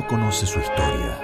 no 0.00 0.06
conoce 0.06 0.46
su 0.46 0.58
historia 0.58 1.18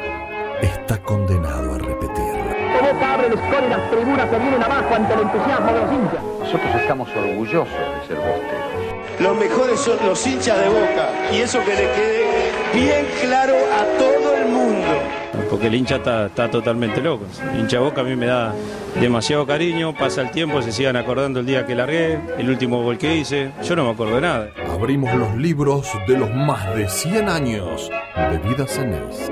está 0.60 0.98
condenado 0.98 1.74
a 1.74 1.78
repetirla. 1.78 2.56
Boca 2.80 3.14
abre 3.14 3.26
el 3.28 3.34
y 3.34 3.70
las 3.70 3.90
tribunas 3.90 4.30
se 4.30 4.38
vienen 4.38 4.62
abajo 4.62 4.94
ante 4.94 5.14
el 5.14 5.20
entusiasmo 5.20 5.72
de 5.72 5.80
los 5.80 5.92
hinchas. 5.92 6.22
Nosotros 6.40 6.74
estamos 6.80 7.08
orgullosos 7.16 7.68
de 7.68 8.06
ser 8.06 8.16
bosteros. 8.16 9.20
Los 9.20 9.36
mejores 9.36 9.80
son 9.80 9.98
los 10.06 10.26
hinchas 10.26 10.60
de 10.60 10.68
Boca 10.68 11.10
y 11.32 11.36
eso 11.38 11.58
que 11.64 11.70
le 11.70 11.92
quede 11.92 12.52
bien 12.74 13.06
claro 13.22 13.54
a 13.54 13.98
todo 13.98 14.36
el 14.36 14.48
mundo. 14.48 14.86
Porque 15.50 15.68
el 15.68 15.74
hincha 15.74 15.96
está, 15.96 16.26
está 16.26 16.50
totalmente 16.50 17.00
loco. 17.00 17.24
El 17.52 17.60
hincha 17.60 17.80
Boca 17.80 18.02
a 18.02 18.04
mí 18.04 18.14
me 18.14 18.26
da 18.26 18.54
demasiado 19.00 19.46
cariño, 19.46 19.94
pasa 19.94 20.22
el 20.22 20.30
tiempo, 20.30 20.60
se 20.60 20.72
sigan 20.72 20.96
acordando 20.96 21.40
el 21.40 21.46
día 21.46 21.66
que 21.66 21.74
largué, 21.74 22.18
el 22.38 22.48
último 22.48 22.82
gol 22.82 22.98
que 22.98 23.16
hice. 23.16 23.52
Yo 23.62 23.74
no 23.76 23.84
me 23.84 23.90
acuerdo 23.90 24.16
de 24.16 24.20
nada. 24.20 24.48
Abrimos 24.70 25.14
los 25.14 25.34
libros 25.36 25.90
de 26.06 26.18
los 26.18 26.32
más 26.34 26.74
de 26.74 26.88
100 26.88 27.28
años 27.28 27.90
de 28.16 28.38
vida 28.38 28.66
Ceneice. 28.66 29.30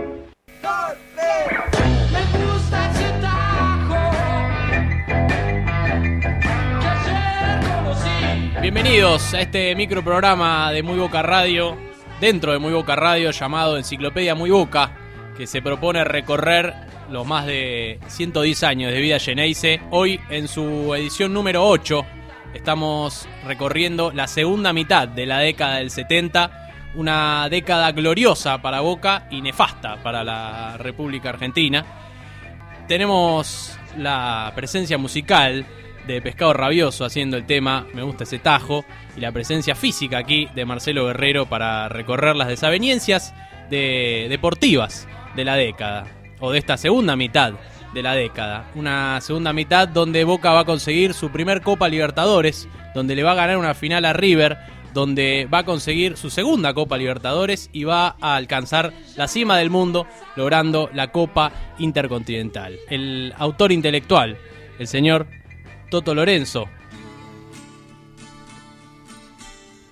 Bienvenidos 8.61 9.33
a 9.33 9.41
este 9.41 9.75
microprograma 9.75 10.71
de 10.71 10.83
Muy 10.83 10.99
Boca 10.99 11.23
Radio, 11.23 11.79
dentro 12.21 12.53
de 12.53 12.59
Muy 12.59 12.75
Boca 12.75 12.95
Radio, 12.95 13.31
llamado 13.31 13.79
Enciclopedia 13.79 14.35
Muy 14.35 14.51
Boca, 14.51 14.93
que 15.37 15.47
se 15.47 15.63
propone 15.63 16.05
recorrer 16.05 16.75
los 17.11 17.27
más 17.27 17.47
de 17.47 17.99
110 18.09 18.63
años 18.65 18.93
de 18.93 19.01
vida 19.01 19.19
Geneise. 19.19 19.81
Hoy, 19.91 20.21
en 20.29 20.47
su 20.47 20.95
edición 20.95 21.33
número 21.33 21.67
8, 21.67 22.05
estamos 22.53 23.27
recorriendo 23.47 24.13
la 24.13 24.29
segunda 24.29 24.75
mitad 24.75 25.09
de 25.09 25.25
la 25.25 25.39
década 25.39 25.77
del 25.77 25.91
70, 25.91 26.64
una 26.97 27.49
década 27.49 27.93
gloriosa 27.93 28.61
para 28.63 28.81
Boca 28.81 29.27
y 29.31 29.41
nefasta 29.41 30.03
para 30.03 30.25
la 30.25 30.77
República 30.79 31.31
Argentina. 31.31 31.85
Tenemos 32.89 33.79
la 33.97 34.53
presencia 34.55 34.99
musical 34.99 35.65
de 36.07 36.21
Pescado 36.21 36.53
Rabioso 36.53 37.05
haciendo 37.05 37.37
el 37.37 37.47
tema 37.47 37.87
Me 37.95 38.03
gusta 38.03 38.25
ese 38.25 38.39
tajo 38.39 38.85
y 39.17 39.21
la 39.21 39.33
presencia 39.33 39.75
física 39.75 40.19
aquí 40.19 40.49
de 40.55 40.65
Marcelo 40.65 41.07
Guerrero 41.07 41.47
para 41.47 41.89
recorrer 41.89 42.37
las 42.37 42.49
desavenencias 42.49 43.35
de 43.71 44.27
deportivas 44.29 45.09
de 45.35 45.45
la 45.45 45.57
década 45.57 46.07
o 46.41 46.53
de 46.53 46.59
esta 46.59 46.77
segunda 46.77 47.17
mitad 47.17 47.55
de 47.95 48.03
la 48.03 48.15
década. 48.15 48.67
Una 48.75 49.21
segunda 49.21 49.53
mitad 49.53 49.89
donde 49.89 50.25
Boca 50.25 50.53
va 50.53 50.61
a 50.61 50.65
conseguir 50.65 51.15
su 51.15 51.31
primer 51.31 51.63
Copa 51.63 51.89
Libertadores, 51.89 52.69
donde 52.95 53.15
le 53.15 53.23
va 53.23 53.33
a 53.33 53.37
ganar 53.37 53.57
una 53.57 53.75
final 53.75 54.05
a 54.05 54.13
River, 54.13 54.59
donde 54.95 55.47
va 55.53 55.59
a 55.59 55.65
conseguir 55.65 56.17
su 56.17 56.31
segunda 56.31 56.73
Copa 56.73 56.97
Libertadores 56.97 57.69
y 57.73 57.85
va 57.85 58.17
a 58.21 58.37
alcanzar 58.37 58.95
la 59.17 59.29
cima 59.29 59.59
del 59.59 59.69
mundo 59.69 60.07
logrando 60.37 60.89
la 60.95 61.11
Copa 61.11 61.53
Intercontinental. 61.79 62.79
El 62.89 63.35
autor 63.37 63.73
intelectual, 63.73 64.39
el 64.79 64.87
señor 64.87 65.27
Toto 65.91 66.15
Lorenzo. 66.15 66.67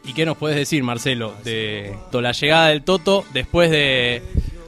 ¿Y 0.04 0.14
qué 0.14 0.24
nos 0.24 0.36
puedes 0.36 0.56
decir, 0.56 0.82
Marcelo, 0.82 1.34
de 1.44 1.96
la 2.12 2.32
llegada 2.32 2.68
del 2.68 2.82
Toto 2.82 3.24
después 3.32 3.70
de 3.70 4.22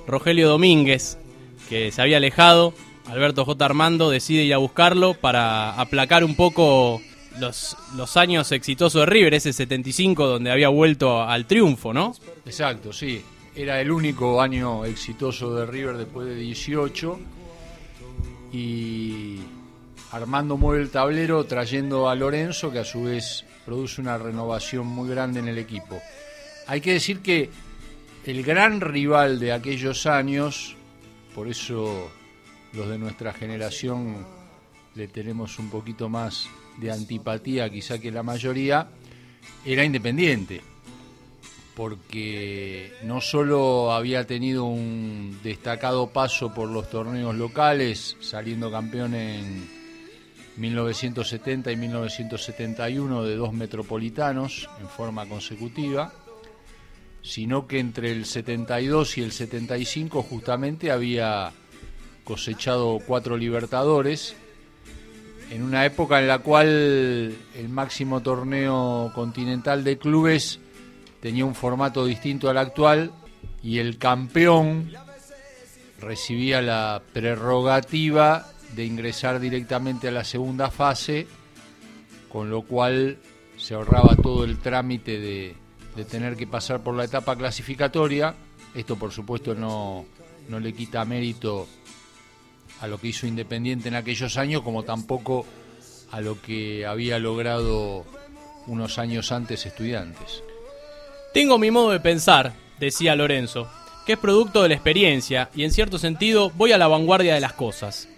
Rogelio 0.07 0.48
Domínguez, 0.48 1.19
que 1.69 1.91
se 1.93 2.03
había 2.03 2.19
alejado? 2.19 2.75
Alberto 3.07 3.45
J. 3.45 3.65
Armando 3.65 4.11
decide 4.11 4.45
ir 4.45 4.55
a 4.55 4.59
buscarlo 4.59 5.15
para 5.15 5.79
aplacar 5.81 6.25
un 6.25 6.35
poco 6.35 7.03
los, 7.39 7.77
los 7.97 8.17
años 8.17 8.53
exitosos 8.53 9.01
de 9.01 9.07
River, 9.07 9.35
ese 9.35 9.53
75 9.53 10.27
donde 10.27 10.51
había 10.51 10.69
vuelto 10.69 11.23
al 11.23 11.47
triunfo, 11.47 11.93
¿no? 11.93 12.15
Exacto, 12.45 12.93
sí. 12.93 13.23
Era 13.57 13.81
el 13.81 13.91
único 13.91 14.41
año 14.41 14.85
exitoso 14.85 15.55
de 15.55 15.67
River 15.67 15.97
después 15.97 16.27
de 16.27 16.35
18 16.35 17.21
y 18.53 19.39
Armando 20.11 20.57
mueve 20.57 20.83
el 20.83 20.91
tablero 20.91 21.45
trayendo 21.45 22.09
a 22.09 22.14
Lorenzo, 22.14 22.70
que 22.70 22.81
a 22.81 22.85
su 22.85 23.05
vez 23.05 23.45
produce 23.64 24.01
una 24.01 24.19
renovación 24.19 24.87
muy 24.87 25.08
grande 25.08 25.41
en 25.41 25.48
el 25.48 25.58
equipo. 25.58 26.01
Hay 26.67 26.81
que 26.81 26.92
decir 26.92 27.20
que 27.20 27.51
el 28.25 28.42
gran 28.42 28.81
rival 28.81 29.39
de 29.39 29.53
aquellos 29.53 30.07
años, 30.07 30.77
por 31.35 31.48
eso 31.48 32.11
los 32.73 32.89
de 32.89 32.98
nuestra 32.98 33.33
generación 33.33 34.25
le 34.95 35.08
tenemos 35.08 35.58
un 35.58 35.70
poquito 35.70 36.08
más 36.08 36.48
de 36.79 36.90
antipatía 36.90 37.70
quizá 37.70 37.98
que 37.98 38.11
la 38.11 38.23
mayoría, 38.23 38.89
era 39.64 39.85
Independiente, 39.85 40.61
porque 41.74 42.92
no 43.02 43.20
solo 43.20 43.92
había 43.92 44.27
tenido 44.27 44.64
un 44.64 45.39
destacado 45.42 46.08
paso 46.08 46.52
por 46.55 46.68
los 46.68 46.89
torneos 46.90 47.34
locales, 47.34 48.17
saliendo 48.20 48.70
campeón 48.70 49.14
en 49.14 49.68
1970 50.57 51.73
y 51.73 51.77
1971 51.77 53.24
de 53.24 53.36
dos 53.36 53.52
metropolitanos 53.52 54.68
en 54.80 54.89
forma 54.89 55.27
consecutiva, 55.27 56.13
sino 57.23 57.67
que 57.67 57.80
entre 57.80 58.13
el 58.13 58.27
72 58.27 59.18
y 59.18 59.23
el 59.23 59.33
75 59.33 60.23
justamente 60.23 60.92
había 60.92 61.52
cosechado 62.23 63.01
cuatro 63.05 63.36
libertadores, 63.36 64.36
en 65.55 65.63
una 65.63 65.87
época 65.87 66.19
en 66.19 66.27
la 66.27 66.41
cual 66.41 66.67
el 67.55 67.69
máximo 67.69 68.20
torneo 68.23 69.13
continental 69.15 69.85
de 69.85 69.98
clubes 69.98 70.59
tenía 71.20 71.45
un 71.45 71.55
formato 71.55 72.05
distinto 72.05 72.51
al 72.51 72.59
actual 72.59 73.13
y 73.63 73.79
el 73.79 73.97
campeón 73.97 74.91
recibía 76.01 76.61
la 76.61 77.01
prerrogativa 77.13 78.48
de 78.75 78.85
ingresar 78.85 79.39
directamente 79.39 80.09
a 80.09 80.11
la 80.11 80.25
segunda 80.25 80.73
fase, 80.73 81.29
con 82.29 82.51
lo 82.51 82.63
cual 82.63 83.19
se 83.57 83.75
ahorraba 83.75 84.17
todo 84.17 84.43
el 84.43 84.59
trámite 84.59 85.20
de, 85.20 85.55
tener 86.11 86.35
que 86.35 86.48
pasar 86.48 86.83
por 86.83 86.97
la 86.97 87.05
etapa 87.05 87.37
clasificatoria. 87.37 88.35
Esto 88.75 88.97
por 88.97 89.13
supuesto 89.13 89.55
no, 89.55 90.05
no 90.48 90.59
le 90.59 90.73
quita 90.73 91.05
mérito 91.05 91.69
a 92.84 92.86
lo 92.86 92.98
que 92.98 93.08
hizo 93.08 93.27
Independiente 93.27 93.89
en 93.89 93.95
aquellos 93.95 94.36
años, 94.36 94.62
como 94.62 94.83
tampoco 94.83 95.46
a 96.11 96.20
lo 96.20 96.40
que 96.40 96.86
había 96.86 97.18
logrado 97.18 98.05
unos 98.67 98.98
años 98.98 99.33
antes 99.33 99.67
estudiantes. 99.67 100.42
Tengo 101.33 101.58
mi 101.58 101.70
modo 101.70 101.90
de 101.90 102.00
pensar, 102.00 102.52
decía 102.78 103.17
Lorenzo, 103.17 103.68
que 104.06 104.12
es 104.12 104.18
producto 104.18 104.62
de 104.62 104.68
la 104.68 104.74
experiencia 104.74 105.50
y 105.55 105.64
en 105.64 105.72
cierto 105.72 105.98
sentido 105.98 106.50
voy 106.50 106.72
a 106.72 106.78
la 106.78 106.86
vanguardia 106.86 107.34
de 107.34 107.40
las 107.40 107.55
cosas. 107.55 108.08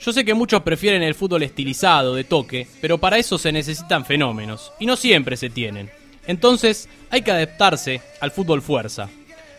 Yo 0.00 0.12
sé 0.12 0.24
que 0.24 0.34
muchos 0.34 0.62
prefieren 0.62 1.02
el 1.02 1.14
fútbol 1.14 1.42
estilizado, 1.42 2.14
de 2.14 2.24
toque, 2.24 2.66
pero 2.80 2.98
para 2.98 3.18
eso 3.18 3.38
se 3.38 3.52
necesitan 3.52 4.04
fenómenos, 4.04 4.72
y 4.80 4.86
no 4.86 4.96
siempre 4.96 5.36
se 5.36 5.50
tienen. 5.50 5.90
Entonces, 6.26 6.88
hay 7.10 7.22
que 7.22 7.30
adaptarse 7.30 8.00
al 8.20 8.30
fútbol 8.30 8.60
fuerza. 8.60 9.08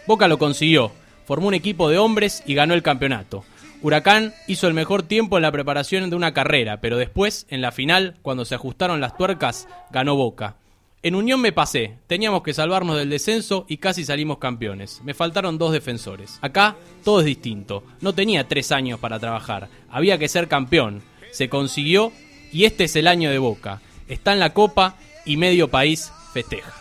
Boca 0.07 0.27
lo 0.27 0.37
consiguió, 0.37 0.91
formó 1.25 1.47
un 1.47 1.53
equipo 1.53 1.89
de 1.89 1.97
hombres 1.97 2.43
y 2.45 2.53
ganó 2.53 2.73
el 2.73 2.83
campeonato. 2.83 3.43
Huracán 3.81 4.33
hizo 4.47 4.67
el 4.67 4.73
mejor 4.73 5.03
tiempo 5.03 5.37
en 5.37 5.43
la 5.43 5.51
preparación 5.51 6.09
de 6.09 6.15
una 6.15 6.33
carrera, 6.33 6.81
pero 6.81 6.97
después, 6.97 7.45
en 7.49 7.61
la 7.61 7.71
final, 7.71 8.15
cuando 8.21 8.45
se 8.45 8.55
ajustaron 8.55 9.01
las 9.01 9.17
tuercas, 9.17 9.67
ganó 9.91 10.15
Boca. 10.15 10.55
En 11.03 11.13
Unión 11.13 11.39
me 11.39 11.51
pasé, 11.51 11.99
teníamos 12.07 12.41
que 12.41 12.53
salvarnos 12.55 12.97
del 12.97 13.11
descenso 13.11 13.65
y 13.69 13.77
casi 13.77 14.03
salimos 14.03 14.39
campeones. 14.39 15.01
Me 15.03 15.13
faltaron 15.13 15.59
dos 15.59 15.71
defensores. 15.71 16.39
Acá 16.41 16.75
todo 17.03 17.19
es 17.19 17.27
distinto. 17.27 17.83
No 18.01 18.13
tenía 18.13 18.47
tres 18.47 18.71
años 18.71 18.99
para 18.99 19.19
trabajar, 19.19 19.69
había 19.89 20.17
que 20.17 20.27
ser 20.27 20.47
campeón. 20.47 21.03
Se 21.31 21.47
consiguió 21.47 22.11
y 22.51 22.65
este 22.65 22.85
es 22.85 22.95
el 22.95 23.07
año 23.07 23.29
de 23.29 23.37
Boca. 23.37 23.81
Está 24.07 24.33
en 24.33 24.39
la 24.39 24.53
copa 24.53 24.95
y 25.25 25.37
medio 25.37 25.67
país 25.69 26.11
festeja. 26.33 26.73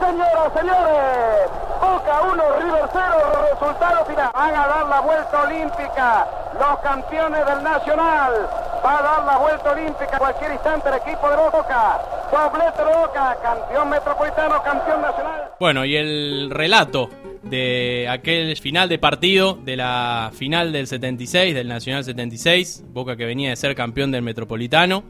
Señoras, 0.00 0.52
señores, 0.52 1.50
Boca 1.80 2.22
1, 2.22 2.42
River 2.60 2.83
0, 2.94 3.48
resultado 3.50 4.04
final. 4.06 4.30
Van 4.32 4.54
a 4.54 4.66
dar 4.68 4.86
la 4.86 5.00
vuelta 5.00 5.42
olímpica 5.42 6.26
los 6.54 6.78
campeones 6.78 7.44
del 7.44 7.62
Nacional. 7.64 8.32
Va 8.86 8.98
a 8.98 9.02
dar 9.02 9.24
la 9.24 9.38
vuelta 9.38 9.72
olímpica 9.72 10.18
cualquier 10.18 10.52
instante 10.52 10.88
el 10.90 10.94
equipo 10.96 11.28
de 11.28 11.36
Boca. 11.36 12.00
Doblete 12.30 12.84
de 12.84 12.96
Boca, 12.96 13.36
campeón 13.42 13.88
metropolitano, 13.90 14.62
campeón 14.62 15.02
nacional. 15.02 15.42
Bueno, 15.58 15.84
y 15.84 15.96
el 15.96 16.50
relato 16.50 17.10
de 17.42 18.06
aquel 18.08 18.56
final 18.56 18.88
de 18.88 18.98
partido, 18.98 19.54
de 19.54 19.76
la 19.76 20.30
final 20.32 20.72
del 20.72 20.86
76, 20.86 21.52
del 21.54 21.66
Nacional 21.66 22.04
76, 22.04 22.84
Boca 22.88 23.16
que 23.16 23.24
venía 23.24 23.50
de 23.50 23.56
ser 23.56 23.74
campeón 23.74 24.12
del 24.12 24.22
Metropolitano, 24.22 25.02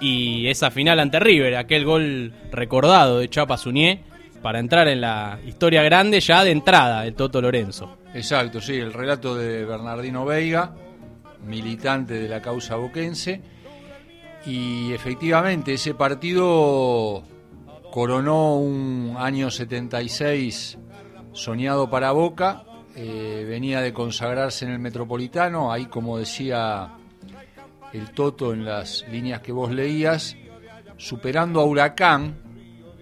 y 0.00 0.48
esa 0.48 0.70
final 0.70 1.00
ante 1.00 1.18
River, 1.18 1.56
aquel 1.56 1.84
gol 1.84 2.32
recordado 2.52 3.18
de 3.18 3.28
Chapa 3.28 3.56
Suñé, 3.56 4.04
para 4.44 4.60
entrar 4.60 4.86
en 4.88 5.00
la 5.00 5.38
historia 5.46 5.82
grande 5.82 6.20
ya 6.20 6.44
de 6.44 6.50
entrada 6.50 7.00
del 7.00 7.14
Toto 7.14 7.40
Lorenzo. 7.40 7.96
Exacto, 8.12 8.60
sí, 8.60 8.74
el 8.74 8.92
relato 8.92 9.34
de 9.34 9.64
Bernardino 9.64 10.26
Veiga, 10.26 10.74
militante 11.46 12.12
de 12.12 12.28
la 12.28 12.42
causa 12.42 12.76
boquense, 12.76 13.40
Y 14.44 14.92
efectivamente 14.92 15.72
ese 15.72 15.94
partido 15.94 17.24
coronó 17.90 18.56
un 18.58 19.16
año 19.18 19.50
76 19.50 20.76
soñado 21.32 21.88
para 21.88 22.12
Boca, 22.12 22.64
eh, 22.94 23.46
venía 23.48 23.80
de 23.80 23.94
consagrarse 23.94 24.66
en 24.66 24.72
el 24.72 24.78
Metropolitano, 24.78 25.72
ahí 25.72 25.86
como 25.86 26.18
decía 26.18 26.90
el 27.94 28.10
Toto 28.10 28.52
en 28.52 28.66
las 28.66 29.06
líneas 29.10 29.40
que 29.40 29.52
vos 29.52 29.72
leías, 29.72 30.36
superando 30.98 31.60
a 31.60 31.64
Huracán, 31.64 32.44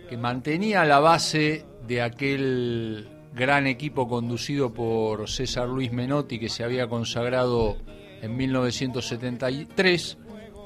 que 0.09 0.17
mantenía 0.17 0.85
la 0.85 1.01
base 1.01 1.65
de 1.87 2.03
aquel 2.03 3.09
gran 3.35 3.67
equipo 3.67 4.09
conducido 4.09 4.73
por 4.73 5.29
César 5.29 5.69
Luis 5.69 5.93
Menotti 5.93 6.39
que 6.39 6.49
se 6.49 6.65
había 6.65 6.89
consagrado 6.89 7.77
en 8.21 8.37
1973. 8.37 10.19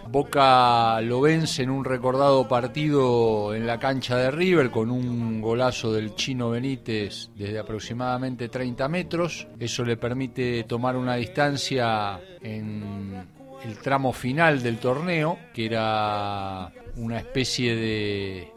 Boca 0.09 1.01
lo 1.01 1.21
vence 1.21 1.65
en 1.65 1.71
un 1.71 1.85
recordado 1.85 2.47
partido 2.47 3.55
en 3.55 3.67
la 3.67 3.81
cancha 3.81 4.17
de 4.17 4.31
River 4.31 4.71
con 4.71 4.91
un 4.91 5.41
golazo 5.41 5.93
del 5.93 6.15
chino 6.15 6.51
Benítez 6.51 7.31
desde 7.35 7.59
aproximadamente 7.59 8.49
30 8.49 8.89
metros. 8.89 9.49
Eso 9.59 9.85
le 9.85 9.97
permite 9.97 10.63
tomar 10.65 10.97
una 10.97 11.17
distancia 11.17 12.21
en 12.41 13.36
el 13.65 13.79
tramo 13.79 14.13
final 14.13 14.63
del 14.63 14.79
torneo, 14.79 15.39
que 15.53 15.67
era 15.67 16.73
una 16.97 17.19
especie 17.19 17.75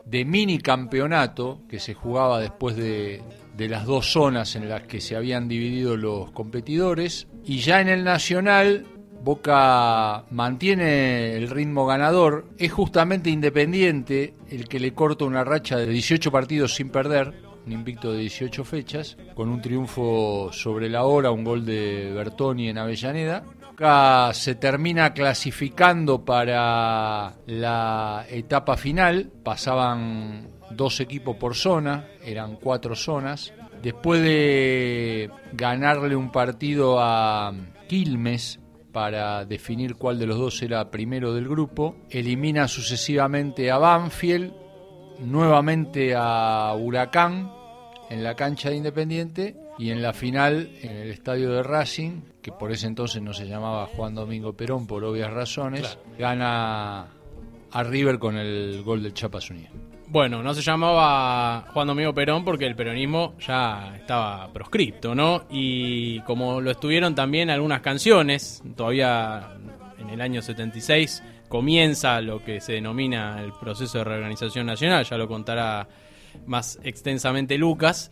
de, 0.06 0.26
mini 0.26 0.60
campeonato 0.60 1.62
que 1.70 1.80
se 1.80 1.94
jugaba 1.94 2.40
después 2.40 2.76
de, 2.76 3.22
de 3.56 3.70
las 3.70 3.86
dos 3.86 4.12
zonas 4.12 4.56
en 4.56 4.70
las 4.70 4.84
que 4.84 5.02
se 5.02 5.16
habían 5.16 5.48
dividido 5.48 5.98
los 5.98 6.32
competidores. 6.32 7.28
Y 7.44 7.60
ya 7.60 7.82
en 7.82 7.90
el 7.90 8.04
Nacional, 8.04 8.86
Boca 9.22 10.24
mantiene 10.32 11.36
el 11.36 11.50
ritmo 11.50 11.86
ganador. 11.86 12.46
Es 12.58 12.72
justamente 12.72 13.30
Independiente 13.30 14.34
el 14.50 14.68
que 14.68 14.80
le 14.80 14.94
corta 14.94 15.26
una 15.26 15.44
racha 15.44 15.78
de 15.78 15.88
18 15.88 16.32
partidos 16.32 16.76
sin 16.76 16.90
perder, 16.90 17.34
un 17.66 17.74
invicto 17.74 18.14
de 18.14 18.20
18 18.20 18.64
fechas, 18.64 19.18
con 19.36 19.50
un 19.50 19.62
triunfo 19.62 20.52
sobre 20.54 20.90
la 20.90 21.04
hora, 21.04 21.32
un 21.32 21.44
gol 21.44 21.66
de 21.66 22.12
Bertoni 22.14 22.70
en 22.70 22.78
Avellaneda. 22.78 23.44
Se 23.80 24.56
termina 24.56 25.14
clasificando 25.14 26.26
para 26.26 27.34
la 27.46 28.26
etapa 28.30 28.76
final, 28.76 29.32
pasaban 29.42 30.50
dos 30.72 31.00
equipos 31.00 31.38
por 31.38 31.56
zona, 31.56 32.08
eran 32.22 32.58
cuatro 32.58 32.94
zonas. 32.94 33.54
Después 33.82 34.22
de 34.22 35.32
ganarle 35.54 36.18
un 36.18 36.30
partido 36.30 36.98
a 37.00 37.54
Quilmes 37.88 38.60
para 38.92 39.46
definir 39.46 39.96
cuál 39.96 40.20
de 40.20 40.28
los 40.28 40.38
dos 40.38 40.62
era 40.62 40.92
primero 40.92 41.34
del 41.34 41.48
grupo, 41.48 41.96
elimina 42.10 42.68
sucesivamente 42.68 43.72
a 43.72 43.78
Banfield, 43.78 44.52
nuevamente 45.20 46.16
a 46.18 46.76
Huracán 46.78 47.50
en 48.10 48.26
la 48.26 48.36
cancha 48.36 48.72
de 48.72 48.76
Independiente 48.76 49.69
y 49.80 49.92
en 49.92 50.02
la 50.02 50.12
final 50.12 50.70
en 50.82 50.92
el 50.92 51.10
estadio 51.10 51.52
de 51.52 51.64
Racing, 51.64 52.22
que 52.42 52.52
por 52.52 52.72
ese 52.74 52.86
entonces 52.86 53.22
no 53.22 53.34
se 53.34 53.48
llamaba 53.48 53.88
Juan 53.88 54.14
Domingo 54.14 54.52
Perón 54.52 54.86
por 54.86 55.06
obvias 55.06 55.32
razones, 55.32 55.98
gana 56.18 57.08
a 57.72 57.84
River 57.84 58.20
con 58.20 58.36
el 58.36 58.84
gol 58.84 59.02
del 59.02 59.14
Chapa 59.14 59.40
Zúñiga. 59.40 59.70
Bueno, 60.08 60.44
no 60.44 60.54
se 60.54 60.62
llamaba 60.62 61.68
Juan 61.72 61.88
Domingo 61.88 62.14
Perón 62.14 62.44
porque 62.44 62.66
el 62.66 62.76
peronismo 62.76 63.36
ya 63.40 63.96
estaba 63.96 64.52
proscripto, 64.52 65.16
¿no? 65.16 65.46
Y 65.50 66.20
como 66.22 66.60
lo 66.60 66.72
estuvieron 66.72 67.16
también 67.16 67.50
algunas 67.50 67.80
canciones, 67.80 68.62
todavía 68.76 69.54
en 69.98 70.10
el 70.10 70.20
año 70.20 70.42
76 70.42 71.24
comienza 71.48 72.20
lo 72.20 72.44
que 72.44 72.60
se 72.60 72.74
denomina 72.74 73.42
el 73.42 73.54
proceso 73.54 74.00
de 74.00 74.04
reorganización 74.04 74.66
nacional, 74.66 75.06
ya 75.06 75.18
lo 75.18 75.30
contará 75.30 75.88
más 76.48 76.80
extensamente 76.84 77.58
Lucas. 77.58 78.12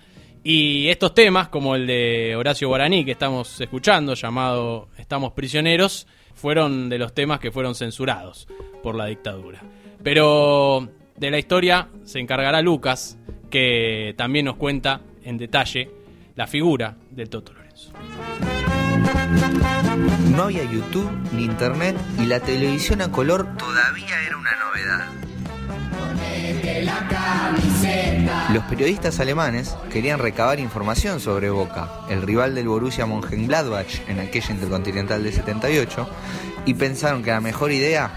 Y 0.50 0.88
estos 0.88 1.14
temas, 1.14 1.50
como 1.50 1.76
el 1.76 1.86
de 1.86 2.34
Horacio 2.38 2.70
Guaraní 2.70 3.04
que 3.04 3.12
estamos 3.12 3.60
escuchando, 3.60 4.14
llamado 4.14 4.88
Estamos 4.98 5.34
prisioneros, 5.34 6.08
fueron 6.36 6.88
de 6.88 6.98
los 6.98 7.14
temas 7.14 7.42
que 7.42 7.52
fueron 7.52 7.76
censurados 7.76 8.48
por 8.82 8.96
la 8.96 9.08
dictadura. 9.08 9.62
Pero 10.02 10.88
de 11.18 11.32
la 11.32 11.38
historia 11.38 11.90
se 12.06 12.20
encargará 12.20 12.62
Lucas, 12.62 13.18
que 13.50 14.14
también 14.16 14.46
nos 14.46 14.56
cuenta 14.56 15.02
en 15.26 15.38
detalle 15.38 15.92
la 16.38 16.48
figura 16.48 16.96
del 17.12 17.30
Toto 17.30 17.52
Lorenzo. 17.52 17.92
No 20.34 20.44
había 20.44 20.64
YouTube 20.64 21.12
ni 21.34 21.44
internet 21.44 21.98
y 22.22 22.26
la 22.26 22.40
televisión 22.40 23.02
a 23.02 23.12
color 23.12 23.58
todavía 23.58 24.24
era 24.26 24.38
una 24.38 24.52
novedad. 24.56 25.27
Los 28.54 28.64
periodistas 28.66 29.20
alemanes 29.20 29.76
querían 29.92 30.20
recabar 30.20 30.60
información 30.60 31.20
sobre 31.20 31.50
Boca, 31.50 31.90
el 32.10 32.22
rival 32.22 32.56
del 32.56 32.68
Borussia 32.68 33.06
Mönchengladbach 33.06 34.08
en 34.08 34.20
aquella 34.20 34.52
Intercontinental 34.52 35.24
de 35.24 35.32
78, 35.32 36.10
y 36.66 36.74
pensaron 36.74 37.24
que 37.24 37.32
la 37.32 37.42
mejor 37.42 37.72
idea 37.72 38.12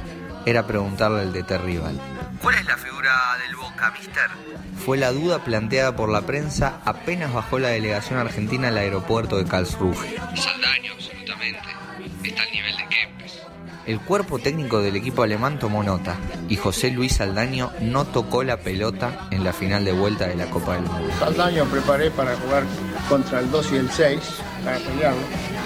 era 0.47 0.67
preguntarle 0.67 1.23
al 1.23 1.33
DT 1.33 1.59
rival. 1.59 2.01
¿Cuál 2.43 2.55
es 2.55 2.67
la 2.67 2.77
figura 2.77 3.13
del 3.47 3.57
Boca, 3.57 3.93
mister? 3.93 4.31
Fue 4.85 4.97
la 4.97 5.13
duda 5.13 5.45
planteada 5.45 5.95
por 5.95 6.09
la 6.09 6.23
prensa 6.23 6.81
apenas 6.85 7.35
bajó 7.35 7.59
la 7.59 7.69
delegación 7.69 8.19
argentina 8.19 8.69
al 8.69 8.79
aeropuerto 8.79 9.37
de 9.37 9.45
Karlsruhe. 9.45 10.17
Saldaño, 10.35 10.90
El 13.87 13.99
cuerpo 14.01 14.39
técnico 14.39 14.83
del 14.83 14.97
equipo 14.97 15.23
alemán 15.23 15.59
tomó 15.59 15.83
nota 15.83 16.17
y 16.49 16.57
José 16.57 16.91
Luis 16.91 17.15
Saldaño 17.15 17.71
no 17.81 18.05
tocó 18.05 18.45
la 18.45 18.59
pelota 18.59 19.29
en 19.31 19.43
la 19.43 19.53
final 19.53 19.85
de 19.85 19.93
vuelta 19.93 20.29
de 20.29 20.37
la 20.37 20.47
Copa 20.47 20.75
del 20.75 20.85
Mundo. 20.85 21.09
Saldaño 21.19 21.65
preparé 21.65 22.11
para 22.11 22.37
jugar 22.37 22.65
contra 23.09 23.41
el 23.41 23.51
2 23.51 23.73
y 23.73 23.77
el 23.77 23.91
6, 23.91 24.21
para 24.65 24.79
pelearlo, 24.79 25.23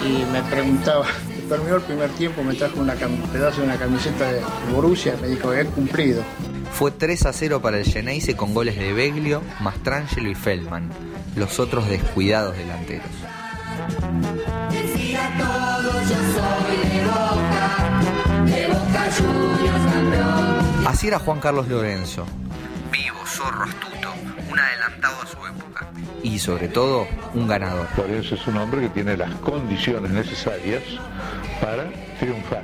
y 0.06 0.24
me 0.32 0.42
preguntaba, 0.44 1.06
terminó 1.48 1.76
el 1.76 1.82
primer 1.82 2.10
tiempo, 2.10 2.42
me 2.44 2.54
trajo 2.54 2.80
una 2.80 2.94
un 2.94 3.20
pedazo 3.32 3.60
de 3.60 3.66
una 3.66 3.76
camiseta 3.76 4.32
de 4.32 4.40
Borussia, 4.72 5.16
me 5.20 5.28
dijo, 5.28 5.52
he 5.52 5.64
cumplido. 5.66 6.22
Fue 6.72 6.90
3 6.90 7.26
a 7.26 7.32
0 7.32 7.60
para 7.60 7.78
el 7.78 7.84
Geneise 7.84 8.36
con 8.36 8.54
goles 8.54 8.78
de 8.78 8.92
Beglio, 8.92 9.42
Mastrangelo 9.60 10.30
y 10.30 10.34
Feldman, 10.34 10.88
los 11.36 11.58
otros 11.58 11.88
descuidados 11.88 12.56
delanteros. 12.56 13.06
Así 20.86 21.08
era 21.08 21.18
Juan 21.18 21.40
Carlos 21.40 21.68
Lorenzo. 21.68 22.26
Vivo, 22.92 23.18
zorro, 23.26 23.64
astuto, 23.64 24.12
un 24.50 24.58
adelantado 24.58 25.16
a 25.22 25.26
su 25.26 25.36
época. 25.46 25.88
Y 26.22 26.38
sobre 26.38 26.68
todo, 26.68 27.06
un 27.34 27.48
ganador. 27.48 27.86
Lorenzo 27.96 28.34
es 28.36 28.46
un 28.46 28.56
hombre 28.58 28.82
que 28.82 28.88
tiene 28.90 29.16
las 29.16 29.34
condiciones 29.36 30.10
necesarias 30.12 30.82
para 31.60 31.90
triunfar. 32.18 32.62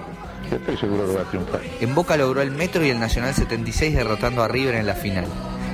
Yo 0.51 0.57
estoy 0.57 0.77
seguro 0.77 1.07
que 1.07 1.15
va 1.15 1.23
a 1.23 1.25
triunfar. 1.25 1.61
En 1.81 1.95
Boca 1.95 2.17
logró 2.17 2.41
el 2.43 2.51
Metro 2.51 2.85
y 2.85 2.91
el 2.91 3.01
Nacional 3.01 3.35
76 3.35 3.95
derrotando 3.95 4.43
a 4.43 4.49
River 4.49 4.77
en 4.77 4.87
la 4.87 4.95
final, 4.95 5.27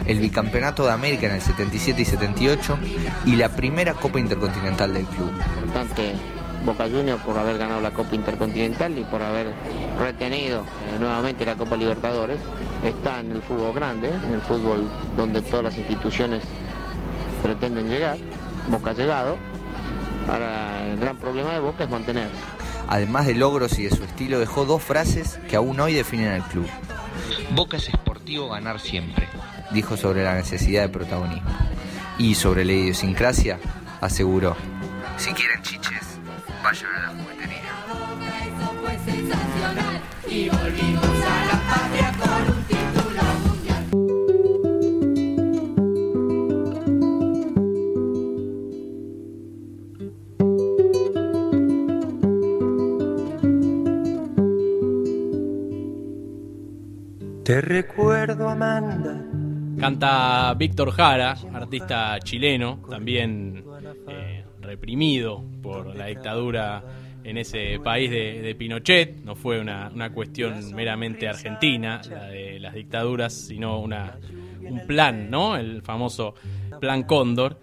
el 0.07 0.19
bicampeonato 0.19 0.85
de 0.87 0.92
América 0.92 1.26
en 1.26 1.35
el 1.35 1.42
77 1.42 2.00
y 2.00 2.04
78 2.04 2.78
y 3.26 3.37
la 3.37 3.50
primera 3.50 3.95
Copa 3.95 4.19
Intercontinental 4.19 4.95
del 4.95 5.04
club. 5.07 5.30
importante 5.62 6.14
Boca 6.66 6.88
Juniors 6.88 7.23
por 7.23 7.38
haber 7.38 7.58
ganado 7.58 7.80
la 7.80 7.92
Copa 7.92 8.16
Intercontinental 8.16 8.99
y 8.99 9.04
por 9.04 9.23
haber 9.23 9.54
retenido 10.00 10.62
eh, 10.62 10.99
nuevamente 10.99 11.46
la 11.46 11.54
Copa 11.54 11.76
Libertadores. 11.76 12.40
Está 12.85 13.20
en 13.20 13.30
el 13.30 13.40
fútbol 13.40 13.73
grande, 13.73 14.08
en 14.08 14.35
el 14.35 14.40
fútbol 14.40 14.90
donde 15.16 15.40
todas 15.42 15.64
las 15.64 15.78
instituciones 15.78 16.42
pretenden 17.40 17.88
llegar. 17.88 18.18
Boca 18.68 18.90
ha 18.90 18.94
llegado. 18.94 19.37
Ahora 20.28 20.85
el 20.88 20.99
gran 20.99 21.16
problema 21.18 21.52
de 21.52 21.61
Boca 21.61 21.85
es 21.85 21.90
mantenerse. 21.90 22.35
Además 22.88 23.26
de 23.26 23.35
logros 23.35 23.78
y 23.78 23.85
de 23.85 23.90
su 23.90 24.02
estilo, 24.02 24.40
dejó 24.40 24.64
dos 24.64 24.82
frases 24.82 25.38
que 25.49 25.54
aún 25.54 25.78
hoy 25.78 25.94
definen 25.94 26.32
al 26.32 26.42
club. 26.49 26.66
Boca 27.54 27.76
es 27.76 27.88
esportivo 27.88 28.49
ganar 28.49 28.80
siempre, 28.80 29.28
dijo 29.70 29.96
sobre 29.96 30.25
la 30.25 30.35
necesidad 30.35 30.82
de 30.82 30.88
protagonismo. 30.88 31.50
Y 32.18 32.35
sobre 32.35 32.64
la 32.64 32.73
idiosincrasia, 32.73 33.61
aseguró, 34.00 34.56
si 35.16 35.30
quieren 35.32 35.62
Te 57.47 57.61
recuerdo, 57.61 58.49
Amanda. 58.49 59.25
Canta 59.78 60.52
Víctor 60.55 60.90
Jara, 60.90 61.37
artista 61.55 62.19
chileno, 62.19 62.81
también 62.90 63.64
eh, 64.09 64.45
reprimido 64.61 65.45
por 65.62 65.95
la 65.95 66.07
dictadura 66.07 66.83
en 67.26 67.38
ese 67.38 67.80
país 67.83 68.09
de, 68.09 68.54
Pinochet, 68.56 69.16
no 69.25 69.35
fue 69.35 69.61
una, 69.61 69.90
una 69.92 70.12
cuestión 70.12 70.75
meramente 70.75 71.26
argentina, 71.26 72.00
la 72.09 72.28
de 72.28 72.61
las 72.61 72.73
dictaduras, 72.73 73.35
sino 73.35 73.80
una, 73.80 74.16
un 74.62 74.87
plan, 74.87 75.28
¿no? 75.28 75.56
El 75.56 75.83
famoso 75.83 76.35
Plan 76.80 77.02
Cóndor. 77.02 77.59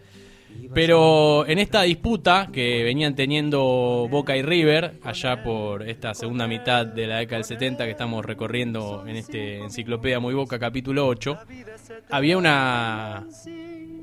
Pero 0.74 1.48
en 1.48 1.60
esta 1.60 1.84
disputa 1.84 2.50
que 2.52 2.84
venían 2.84 3.16
teniendo 3.16 4.08
Boca 4.10 4.36
y 4.36 4.42
River, 4.42 5.00
allá 5.04 5.42
por 5.44 5.88
esta 5.88 6.14
segunda 6.14 6.48
mitad 6.48 6.86
de 6.86 7.08
la 7.08 7.18
década 7.20 7.38
del 7.38 7.46
70 7.46 7.86
que 7.86 7.92
estamos 7.92 8.26
recorriendo 8.26 9.06
en 9.08 9.16
este 9.16 9.60
Enciclopedia 9.60 10.20
Muy 10.20 10.34
Boca 10.34 10.60
capítulo 10.60 11.08
8, 11.08 11.38
había 12.10 12.38
una, 12.38 13.26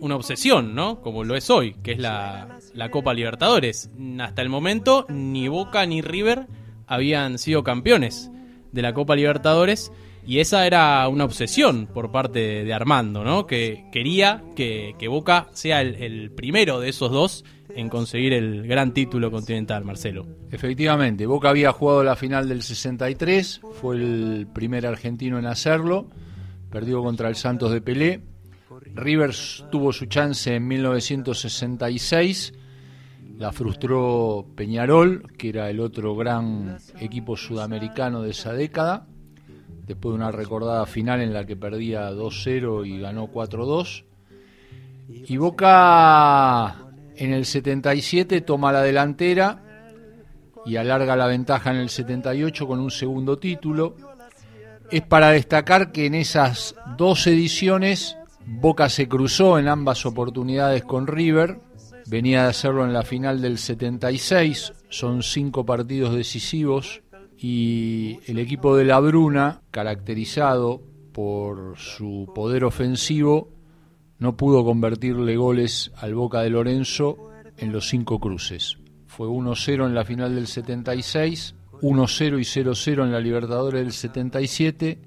una 0.00 0.16
obsesión, 0.16 0.74
¿no? 0.74 1.00
Como 1.00 1.24
lo 1.24 1.36
es 1.36 1.50
hoy, 1.50 1.74
que 1.82 1.92
es 1.92 1.98
la, 1.98 2.58
la 2.74 2.90
Copa 2.90 3.14
Libertadores. 3.14 3.90
Hasta 4.20 4.42
el 4.42 4.48
momento 4.48 5.06
ni 5.08 5.48
Boca 5.48 5.86
ni 5.86 6.02
River 6.02 6.46
habían 6.86 7.38
sido 7.38 7.62
campeones 7.62 8.30
de 8.72 8.82
la 8.82 8.94
Copa 8.94 9.16
Libertadores 9.16 9.92
y 10.26 10.38
esa 10.38 10.66
era 10.66 11.08
una 11.08 11.24
obsesión 11.24 11.86
por 11.86 12.10
parte 12.10 12.64
de 12.64 12.74
Armando, 12.74 13.24
¿no? 13.24 13.46
Que 13.46 13.86
quería 13.90 14.44
que, 14.54 14.94
que 14.98 15.08
Boca 15.08 15.48
sea 15.52 15.80
el, 15.80 15.96
el, 15.96 16.30
primero 16.30 16.80
de 16.80 16.90
esos 16.90 17.10
dos 17.10 17.44
en 17.74 17.88
conseguir 17.88 18.32
el 18.32 18.66
gran 18.66 18.92
título 18.92 19.30
continental, 19.30 19.84
Marcelo. 19.84 20.26
Efectivamente, 20.50 21.26
Boca 21.26 21.48
había 21.48 21.72
jugado 21.72 22.04
la 22.04 22.16
final 22.16 22.48
del 22.48 22.62
63, 22.62 23.60
fue 23.80 23.96
el 23.96 24.46
primer 24.52 24.86
argentino 24.86 25.38
en 25.38 25.46
hacerlo, 25.46 26.10
perdió 26.70 27.02
contra 27.02 27.28
el 27.28 27.36
Santos 27.36 27.72
de 27.72 27.80
Pelé. 27.80 28.20
Rivers 28.94 29.64
tuvo 29.70 29.92
su 29.92 30.06
chance 30.06 30.54
en 30.54 30.66
1966, 30.66 32.52
la 33.38 33.52
frustró 33.52 34.46
Peñarol, 34.54 35.32
que 35.36 35.48
era 35.50 35.70
el 35.70 35.80
otro 35.80 36.14
gran 36.14 36.78
equipo 36.98 37.36
sudamericano 37.36 38.22
de 38.22 38.30
esa 38.30 38.52
década 38.52 39.06
después 39.90 40.12
de 40.12 40.16
una 40.16 40.30
recordada 40.30 40.86
final 40.86 41.20
en 41.20 41.32
la 41.32 41.44
que 41.44 41.56
perdía 41.56 42.12
2-0 42.12 42.86
y 42.86 43.00
ganó 43.00 43.26
4-2. 43.26 44.04
Y 45.08 45.36
Boca 45.36 46.76
en 47.16 47.32
el 47.32 47.44
77 47.44 48.40
toma 48.42 48.70
la 48.70 48.82
delantera 48.82 49.64
y 50.64 50.76
alarga 50.76 51.16
la 51.16 51.26
ventaja 51.26 51.72
en 51.72 51.78
el 51.78 51.88
78 51.88 52.68
con 52.68 52.78
un 52.78 52.92
segundo 52.92 53.38
título. 53.38 53.96
Es 54.92 55.02
para 55.02 55.30
destacar 55.30 55.90
que 55.90 56.06
en 56.06 56.14
esas 56.14 56.76
dos 56.96 57.26
ediciones 57.26 58.16
Boca 58.52 58.88
se 58.88 59.06
cruzó 59.06 59.60
en 59.60 59.68
ambas 59.68 60.04
oportunidades 60.04 60.82
con 60.82 61.06
River, 61.06 61.60
venía 62.08 62.42
de 62.42 62.48
hacerlo 62.48 62.84
en 62.84 62.92
la 62.92 63.04
final 63.04 63.40
del 63.40 63.58
76, 63.58 64.72
son 64.88 65.22
cinco 65.22 65.64
partidos 65.64 66.16
decisivos 66.16 67.00
y 67.38 68.18
el 68.26 68.40
equipo 68.40 68.76
de 68.76 68.84
la 68.84 68.98
Bruna, 68.98 69.62
caracterizado 69.70 70.82
por 71.12 71.78
su 71.78 72.28
poder 72.34 72.64
ofensivo, 72.64 73.50
no 74.18 74.36
pudo 74.36 74.64
convertirle 74.64 75.36
goles 75.36 75.92
al 75.96 76.16
Boca 76.16 76.40
de 76.40 76.50
Lorenzo 76.50 77.30
en 77.56 77.70
los 77.70 77.88
cinco 77.88 78.18
cruces. 78.18 78.78
Fue 79.06 79.28
1-0 79.28 79.86
en 79.86 79.94
la 79.94 80.04
final 80.04 80.34
del 80.34 80.48
76, 80.48 81.54
1-0 81.82 82.40
y 82.40 82.62
0-0 82.64 83.04
en 83.04 83.12
la 83.12 83.20
Libertadores 83.20 83.80
del 83.80 83.92
77, 83.92 84.98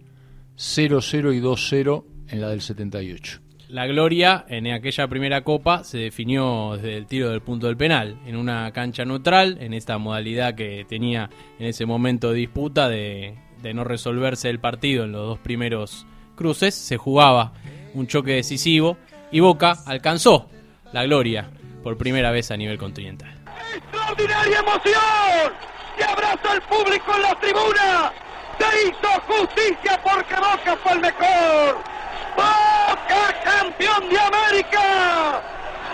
0-0 0.55 1.35
y 1.35 1.41
2-0 1.41 2.12
en 2.33 2.41
la 2.41 2.49
del 2.49 2.61
78. 2.61 3.39
La 3.69 3.87
gloria 3.87 4.45
en 4.49 4.71
aquella 4.71 5.07
primera 5.07 5.43
copa 5.43 5.83
se 5.83 5.97
definió 5.97 6.73
desde 6.75 6.97
el 6.97 7.07
tiro 7.07 7.29
del 7.29 7.41
punto 7.41 7.67
del 7.67 7.77
penal, 7.77 8.19
en 8.25 8.35
una 8.35 8.71
cancha 8.71 9.05
neutral, 9.05 9.57
en 9.61 9.73
esta 9.73 9.97
modalidad 9.97 10.55
que 10.55 10.85
tenía 10.87 11.29
en 11.59 11.67
ese 11.67 11.85
momento 11.85 12.31
de 12.31 12.39
disputa 12.39 12.89
de, 12.89 13.35
de 13.61 13.73
no 13.73 13.83
resolverse 13.83 14.49
el 14.49 14.59
partido 14.59 15.05
en 15.05 15.11
los 15.11 15.21
dos 15.21 15.39
primeros 15.39 16.05
cruces, 16.35 16.75
se 16.75 16.97
jugaba 16.97 17.53
un 17.93 18.07
choque 18.07 18.33
decisivo 18.33 18.97
y 19.31 19.39
Boca 19.39 19.77
alcanzó 19.85 20.49
la 20.91 21.03
gloria 21.03 21.49
por 21.83 21.97
primera 21.97 22.31
vez 22.31 22.51
a 22.51 22.57
nivel 22.57 22.77
continental. 22.77 23.33
¡Extraordinaria 23.75 24.59
emoción! 24.59 25.53
¡Se 25.97 26.03
abraza 26.03 26.51
al 26.51 26.61
público 26.63 27.15
en 27.15 27.21
la 27.21 27.39
tribuna! 27.39 28.13
¡Se 28.57 28.87
hizo 28.87 29.21
justicia 29.27 29.99
porque 30.03 30.35
Boca 30.35 30.77
fue 30.83 30.93
el 30.93 30.99
mejor! 30.99 31.93
¡Boca 32.35 33.33
campeón 33.43 34.09
de 34.09 34.19
América! 34.19 35.41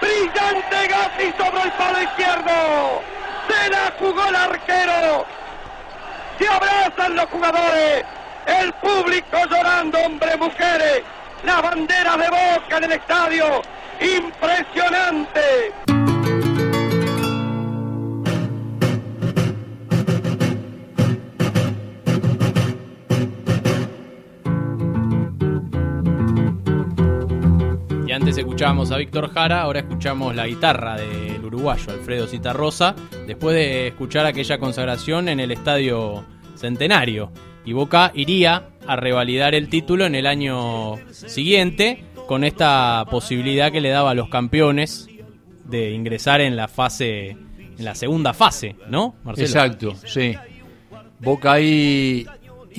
¡Brillante 0.01 0.87
Gatti 0.87 1.33
sobre 1.37 1.63
el 1.63 1.71
palo 1.73 2.01
izquierdo! 2.01 3.01
¡Se 3.47 3.69
la 3.69 3.93
jugó 3.99 4.25
el 4.27 4.35
arquero! 4.35 5.25
¡Se 6.37 6.47
abrazan 6.47 7.15
los 7.15 7.25
jugadores! 7.25 8.05
¡El 8.45 8.73
público 8.73 9.37
llorando, 9.49 9.99
hombre, 9.99 10.37
mujeres! 10.37 11.03
¡La 11.43 11.61
bandera 11.61 12.17
de 12.17 12.29
Boca 12.29 12.77
en 12.77 12.83
el 12.85 12.91
estadio! 12.93 13.61
¡Impresionante! 13.99 15.73
Escuchábamos 28.37 28.91
a 28.91 28.97
Víctor 28.97 29.31
Jara, 29.31 29.61
ahora 29.61 29.79
escuchamos 29.79 30.35
la 30.35 30.45
guitarra 30.45 30.97
del 30.97 31.43
uruguayo 31.43 31.91
Alfredo 31.91 32.27
Citarrosa, 32.27 32.95
después 33.25 33.55
de 33.55 33.87
escuchar 33.87 34.25
aquella 34.25 34.59
consagración 34.59 35.29
en 35.29 35.39
el 35.39 35.51
Estadio 35.51 36.25
Centenario. 36.55 37.31
Y 37.65 37.73
Boca 37.73 38.11
iría 38.13 38.69
a 38.85 38.95
revalidar 38.95 39.55
el 39.55 39.69
título 39.69 40.05
en 40.05 40.15
el 40.15 40.27
año 40.27 40.97
siguiente 41.11 42.03
con 42.27 42.43
esta 42.43 43.05
posibilidad 43.09 43.71
que 43.71 43.81
le 43.81 43.89
daba 43.89 44.11
a 44.11 44.15
los 44.15 44.29
campeones 44.29 45.07
de 45.65 45.91
ingresar 45.91 46.41
en 46.41 46.55
la 46.55 46.67
fase, 46.67 47.29
en 47.29 47.85
la 47.85 47.95
segunda 47.95 48.33
fase, 48.33 48.75
¿no, 48.89 49.15
Marcelo? 49.23 49.47
Exacto, 49.47 49.95
sí. 50.05 50.35
Boca 51.19 51.53
ahí 51.53 52.25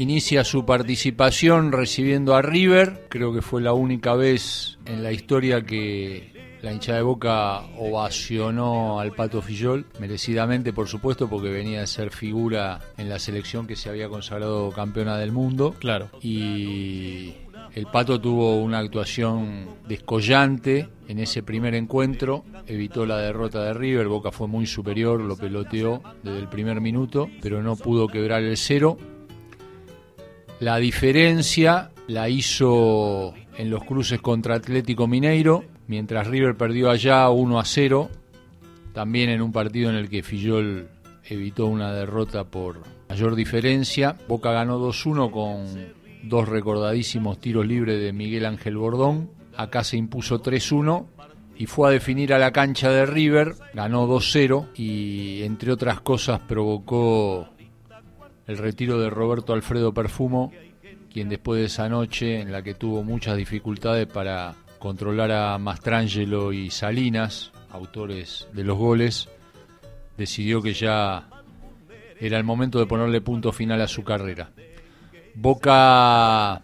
inicia 0.01 0.45
su 0.45 0.65
participación 0.65 1.73
recibiendo 1.73 2.35
a 2.35 2.43
River. 2.43 3.07
Creo 3.11 3.35
que 3.35 3.43
fue 3.43 3.61
la 3.61 3.75
única 3.75 4.15
vez 4.15 4.79
en 4.87 5.03
la 5.03 5.13
historia 5.13 5.63
que 5.63 6.33
la 6.63 6.73
hinchada 6.73 6.99
de 6.99 7.05
Boca 7.05 7.61
ovacionó 7.79 9.01
al 9.01 9.13
Pato 9.13 9.43
Fillol, 9.43 9.87
merecidamente 9.99 10.73
por 10.73 10.89
supuesto, 10.89 11.29
porque 11.29 11.51
venía 11.51 11.83
a 11.83 11.87
ser 11.87 12.11
figura 12.11 12.81
en 12.97 13.09
la 13.09 13.19
selección 13.19 13.67
que 13.67 13.77
se 13.77 13.89
había 13.89 14.09
consagrado 14.09 14.71
campeona 14.71 15.19
del 15.19 15.33
mundo. 15.33 15.75
Claro. 15.79 16.11
Y 16.23 17.35
el 17.75 17.87
Pato 17.87 18.21
tuvo 18.21 18.57
una 18.57 18.79
actuación 18.79 19.69
descollante 19.87 20.89
en 21.09 21.19
ese 21.19 21.43
primer 21.43 21.75
encuentro, 21.75 22.45
evitó 22.67 23.05
la 23.05 23.19
derrota 23.19 23.63
de 23.65 23.75
River, 23.75 24.09
Boca 24.09 24.31
fue 24.31 24.49
muy 24.49 24.67
superior, 24.67 25.21
lo 25.21 25.37
peloteó 25.37 26.03
desde 26.23 26.39
el 26.39 26.49
primer 26.49 26.81
minuto, 26.81 27.29
pero 27.43 27.63
no 27.63 27.77
pudo 27.77 28.07
quebrar 28.09 28.43
el 28.43 28.57
cero. 28.57 28.97
La 30.61 30.77
diferencia 30.77 31.91
la 32.07 32.29
hizo 32.29 33.33
en 33.57 33.71
los 33.71 33.83
cruces 33.83 34.21
contra 34.21 34.57
Atlético 34.57 35.07
Mineiro, 35.07 35.65
mientras 35.87 36.27
River 36.27 36.55
perdió 36.55 36.91
allá 36.91 37.31
1 37.31 37.59
a 37.59 37.65
0, 37.65 38.11
también 38.93 39.31
en 39.31 39.41
un 39.41 39.53
partido 39.53 39.89
en 39.89 39.97
el 39.97 40.11
que 40.11 40.23
Fillol 40.23 40.91
evitó 41.25 41.65
una 41.67 41.95
derrota 41.95 42.45
por 42.45 42.83
mayor 43.09 43.37
diferencia. 43.37 44.19
Boca 44.29 44.53
ganó 44.53 44.79
2-1 44.79 45.31
con 45.31 45.65
dos 46.25 46.47
recordadísimos 46.47 47.41
tiros 47.41 47.67
libres 47.67 47.99
de 47.99 48.13
Miguel 48.13 48.45
Ángel 48.45 48.77
Bordón. 48.77 49.31
Acá 49.57 49.83
se 49.83 49.97
impuso 49.97 50.43
3-1 50.43 51.07
y 51.57 51.65
fue 51.65 51.89
a 51.89 51.93
definir 51.93 52.35
a 52.35 52.39
la 52.39 52.53
cancha 52.53 52.91
de 52.91 53.07
River, 53.07 53.55
ganó 53.73 54.07
2-0 54.07 54.69
y 54.75 55.43
entre 55.43 55.73
otras 55.73 56.03
cosas 56.03 56.41
provocó 56.41 57.49
el 58.51 58.59
retiro 58.59 58.99
de 58.99 59.11
Roberto 59.11 59.53
Alfredo 59.53 59.95
Perfumo, 59.95 60.53
quien 61.13 61.29
después 61.29 61.61
de 61.61 61.67
esa 61.67 61.89
noche 61.89 62.41
en 62.41 62.51
la 62.51 62.63
que 62.63 62.75
tuvo 62.75 63.05
muchas 63.05 63.37
dificultades 63.37 64.09
para 64.09 64.57
controlar 64.81 65.31
a 65.31 65.57
Mastrangelo 65.57 66.53
y 66.53 66.69
Salinas, 66.69 67.53
autores 67.71 68.49
de 68.53 68.65
los 68.65 68.77
goles, 68.77 69.29
decidió 70.19 70.61
que 70.61 70.75
ya 70.75 71.29
era 72.19 72.39
el 72.39 72.45
momento 72.45 72.81
de 72.81 72.87
ponerle 72.87 73.21
punto 73.21 73.53
final 73.53 73.81
a 73.83 73.87
su 73.87 74.03
carrera. 74.03 74.51
Boca 75.37 76.61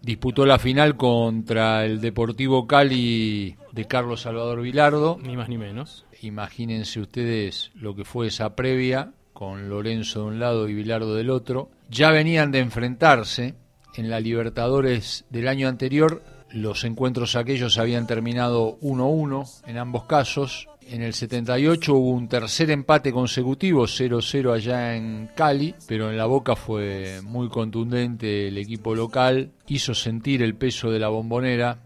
disputó 0.00 0.46
la 0.46 0.60
final 0.60 0.96
contra 0.96 1.84
el 1.84 2.00
Deportivo 2.00 2.68
Cali 2.68 3.56
de 3.72 3.84
Carlos 3.86 4.20
Salvador 4.20 4.62
Vilardo. 4.62 5.18
Ni 5.20 5.36
más 5.36 5.48
ni 5.48 5.58
menos. 5.58 6.06
Imagínense 6.22 7.00
ustedes 7.00 7.72
lo 7.74 7.96
que 7.96 8.04
fue 8.04 8.28
esa 8.28 8.54
previa 8.54 9.12
con 9.36 9.68
Lorenzo 9.68 10.20
de 10.20 10.26
un 10.26 10.38
lado 10.40 10.66
y 10.66 10.72
Vilardo 10.72 11.14
del 11.14 11.28
otro. 11.28 11.68
Ya 11.90 12.10
venían 12.10 12.50
de 12.50 12.60
enfrentarse 12.60 13.54
en 13.94 14.08
la 14.08 14.18
Libertadores 14.18 15.26
del 15.28 15.46
año 15.46 15.68
anterior 15.68 16.22
los 16.52 16.84
encuentros 16.84 17.36
aquellos 17.36 17.76
habían 17.76 18.06
terminado 18.06 18.78
1-1 18.80 19.62
en 19.66 19.76
ambos 19.76 20.04
casos. 20.04 20.68
En 20.88 21.02
el 21.02 21.12
78 21.12 21.92
hubo 21.92 22.10
un 22.10 22.28
tercer 22.28 22.70
empate 22.70 23.12
consecutivo, 23.12 23.84
0-0 23.84 24.54
allá 24.54 24.96
en 24.96 25.28
Cali, 25.34 25.74
pero 25.86 26.10
en 26.10 26.16
la 26.16 26.24
Boca 26.24 26.56
fue 26.56 27.20
muy 27.22 27.48
contundente 27.48 28.48
el 28.48 28.56
equipo 28.56 28.94
local, 28.94 29.52
hizo 29.66 29.94
sentir 29.94 30.42
el 30.42 30.54
peso 30.54 30.90
de 30.90 31.00
la 31.00 31.08
bombonera, 31.08 31.82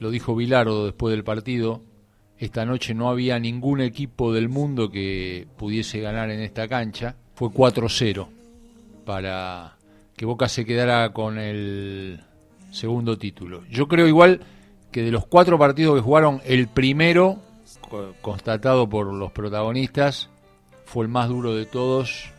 lo 0.00 0.10
dijo 0.10 0.34
Bilardo 0.34 0.84
después 0.84 1.12
del 1.14 1.24
partido, 1.24 1.82
esta 2.44 2.64
noche 2.64 2.94
no 2.94 3.08
había 3.08 3.38
ningún 3.38 3.80
equipo 3.80 4.32
del 4.32 4.48
mundo 4.48 4.90
que 4.90 5.46
pudiese 5.56 6.00
ganar 6.00 6.30
en 6.30 6.40
esta 6.40 6.68
cancha, 6.68 7.16
fue 7.34 7.48
4-0 7.48 8.28
para 9.04 9.76
que 10.16 10.26
Boca 10.26 10.48
se 10.48 10.64
quedara 10.64 11.12
con 11.12 11.38
el 11.38 12.20
segundo 12.70 13.18
título. 13.18 13.64
Yo 13.70 13.88
creo 13.88 14.06
igual 14.06 14.40
que 14.90 15.02
de 15.02 15.10
los 15.10 15.26
cuatro 15.26 15.58
partidos 15.58 15.96
que 15.96 16.02
jugaron, 16.02 16.40
el 16.44 16.68
primero, 16.68 17.38
constatado 18.20 18.88
por 18.88 19.12
los 19.12 19.32
protagonistas, 19.32 20.28
fue 20.84 21.04
el 21.04 21.10
más 21.10 21.28
duro 21.28 21.54
de 21.54 21.66
todos. 21.66 22.30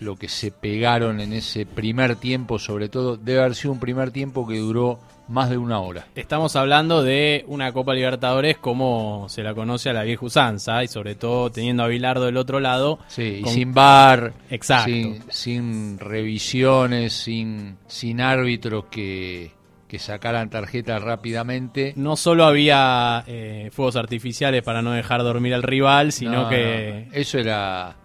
Lo 0.00 0.16
que 0.16 0.28
se 0.28 0.50
pegaron 0.50 1.20
en 1.20 1.32
ese 1.32 1.64
primer 1.64 2.16
tiempo, 2.16 2.58
sobre 2.58 2.88
todo, 2.88 3.16
debe 3.16 3.40
haber 3.40 3.54
sido 3.54 3.72
un 3.72 3.80
primer 3.80 4.10
tiempo 4.10 4.46
que 4.46 4.58
duró 4.58 4.98
más 5.28 5.48
de 5.50 5.56
una 5.56 5.80
hora. 5.80 6.06
Estamos 6.14 6.56
hablando 6.56 7.02
de 7.02 7.44
una 7.48 7.72
Copa 7.72 7.94
Libertadores 7.94 8.58
como 8.58 9.26
se 9.28 9.42
la 9.42 9.54
conoce 9.54 9.90
a 9.90 9.92
la 9.92 10.02
vieja 10.02 10.24
usanza 10.26 10.82
y 10.84 10.88
sobre 10.88 11.14
todo 11.14 11.50
teniendo 11.50 11.82
a 11.84 11.88
Bilardo 11.88 12.26
del 12.26 12.36
otro 12.36 12.60
lado. 12.60 12.98
Sí, 13.08 13.42
sin 13.46 13.72
bar, 13.72 14.32
Exacto. 14.50 14.90
Sin, 14.90 15.22
sin 15.30 15.98
revisiones, 15.98 17.12
sin, 17.12 17.76
sin 17.86 18.20
árbitros 18.20 18.86
que, 18.90 19.52
que 19.88 19.98
sacaran 19.98 20.50
tarjetas 20.50 21.02
rápidamente. 21.02 21.92
No 21.96 22.16
solo 22.16 22.44
había 22.44 23.24
eh, 23.26 23.70
fuegos 23.72 23.96
artificiales 23.96 24.62
para 24.62 24.82
no 24.82 24.92
dejar 24.92 25.22
dormir 25.22 25.54
al 25.54 25.62
rival, 25.62 26.12
sino 26.12 26.44
No, 26.44 26.48
que... 26.48 27.06
no, 27.08 27.14
Eso 27.14 27.38
era, 27.38 27.96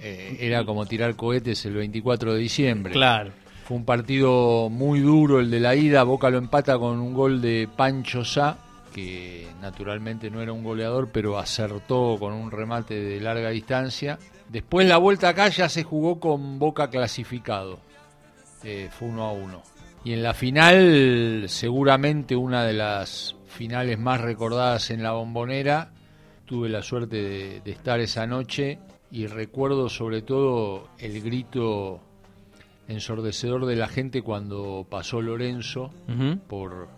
eh, 0.00 0.36
era 0.40 0.64
como 0.64 0.84
tirar 0.86 1.14
cohetes 1.16 1.64
el 1.66 1.74
24 1.74 2.34
de 2.34 2.38
diciembre. 2.40 2.92
Claro. 2.92 3.32
Fue 3.66 3.76
un 3.76 3.84
partido 3.84 4.70
muy 4.70 5.00
duro 5.00 5.40
el 5.40 5.50
de 5.50 5.58
la 5.58 5.74
ida. 5.74 6.04
Boca 6.04 6.30
lo 6.30 6.38
empata 6.38 6.78
con 6.78 7.00
un 7.00 7.12
gol 7.12 7.42
de 7.42 7.68
Pancho 7.74 8.24
Sá, 8.24 8.56
que 8.94 9.48
naturalmente 9.60 10.30
no 10.30 10.40
era 10.40 10.52
un 10.52 10.62
goleador, 10.62 11.08
pero 11.10 11.36
acertó 11.36 12.16
con 12.20 12.32
un 12.32 12.52
remate 12.52 12.94
de 12.94 13.20
larga 13.20 13.50
distancia. 13.50 14.20
Después 14.48 14.86
la 14.86 14.98
vuelta 14.98 15.30
acá 15.30 15.48
ya 15.48 15.68
se 15.68 15.82
jugó 15.82 16.20
con 16.20 16.60
Boca 16.60 16.88
clasificado. 16.90 17.80
Eh, 18.62 18.88
fue 18.96 19.08
uno 19.08 19.24
a 19.24 19.32
uno. 19.32 19.64
Y 20.04 20.12
en 20.12 20.22
la 20.22 20.32
final, 20.32 21.46
seguramente 21.48 22.36
una 22.36 22.62
de 22.62 22.74
las 22.74 23.34
finales 23.48 23.98
más 23.98 24.20
recordadas 24.20 24.90
en 24.90 25.02
la 25.02 25.10
bombonera, 25.10 25.90
tuve 26.44 26.68
la 26.68 26.82
suerte 26.82 27.62
de 27.64 27.70
estar 27.72 27.98
esa 27.98 28.28
noche 28.28 28.78
y 29.10 29.26
recuerdo 29.26 29.88
sobre 29.88 30.22
todo 30.22 30.86
el 31.00 31.20
grito 31.20 32.05
ensordecedor 32.88 33.66
de 33.66 33.76
la 33.76 33.88
gente 33.88 34.22
cuando 34.22 34.86
pasó 34.88 35.20
Lorenzo 35.20 35.90
por, 36.48 36.88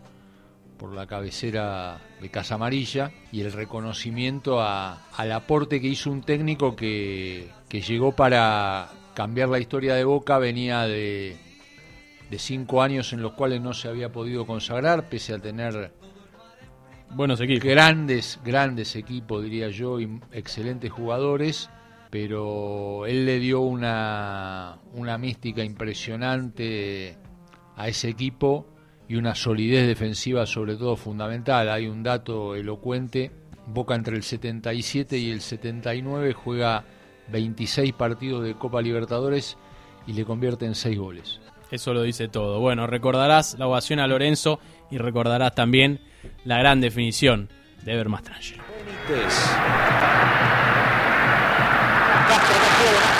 por 0.79 0.93
la 0.93 1.07
cabecera 1.07 1.99
de 2.21 2.29
Casa 2.31 2.57
Amarilla 2.57 3.11
y 3.33 3.41
el 3.41 3.53
reconocimiento 3.53 4.61
a- 4.61 5.07
al 5.17 5.33
aporte 5.33 5.81
que 5.81 5.89
hizo 5.89 6.11
un 6.11 6.23
técnico 6.23 6.77
que, 6.77 7.49
que 7.69 7.81
llegó 7.81 8.13
para 8.13 8.91
cambiar 9.15 9.49
la 9.49 9.59
historia 9.59 9.95
de 9.95 10.05
Boca, 10.05 10.39
venía 10.39 10.83
de, 10.83 11.37
de 12.31 12.39
cinco 12.39 12.83
años 12.83 13.13
en 13.13 13.23
los 13.23 13.33
cuales 13.33 13.61
no 13.61 13.73
se 13.73 13.89
había 13.89 14.13
podido 14.13 14.47
consagrar, 14.47 15.09
pese 15.09 15.35
a 15.35 15.39
tener 15.39 15.91
buenos 17.11 17.41
equipos. 17.41 17.65
Grandes, 17.69 18.39
grandes 18.45 18.95
equipos, 18.95 19.43
diría 19.43 19.69
yo, 19.71 19.99
y 20.01 20.21
excelentes 20.33 20.93
jugadores, 20.93 21.71
pero 22.11 23.07
él 23.07 23.27
le 23.27 23.39
dio 23.39 23.61
una, 23.61 24.79
una 24.95 25.19
mística 25.19 25.63
impresionante 25.63 27.17
a 27.77 27.89
ese 27.89 28.09
equipo 28.09 28.67
y 29.09 29.17
una 29.17 29.35
solidez 29.35 29.87
defensiva 29.87 30.47
sobre 30.47 30.77
todo 30.77 30.97
fundamental. 30.97 31.69
Hay 31.69 31.87
un 31.87 32.03
dato 32.03 32.55
elocuente, 32.55 33.31
Boca 33.67 33.95
entre 33.95 34.17
el 34.17 34.23
77 34.23 35.19
y 35.19 35.31
el 35.31 35.43
79 35.43 36.33
juega 36.33 36.85
26 37.31 37.93
partidos 37.93 38.43
de 38.43 38.55
Copa 38.55 38.81
Libertadores 38.81 39.59
y 40.07 40.15
le 40.15 40.25
convierte 40.25 40.65
en 40.65 40.75
6 40.75 40.99
goles. 40.99 41.41
Eso 41.71 41.93
lo 41.93 42.03
dice 42.03 42.29
todo. 42.29 42.61
Bueno, 42.61 42.87
recordarás 42.87 43.59
la 43.59 43.67
ovación 43.67 44.01
a 44.01 44.07
Lorenzo 44.07 44.59
y 44.91 44.97
recordarás 44.97 45.55
también 45.55 46.01
la 46.45 46.59
gran 46.59 46.81
definición 46.81 47.51
de 47.85 47.93
Back 52.29 52.47
to 52.47 52.53
the 52.53 52.59
midfield. 52.59 53.18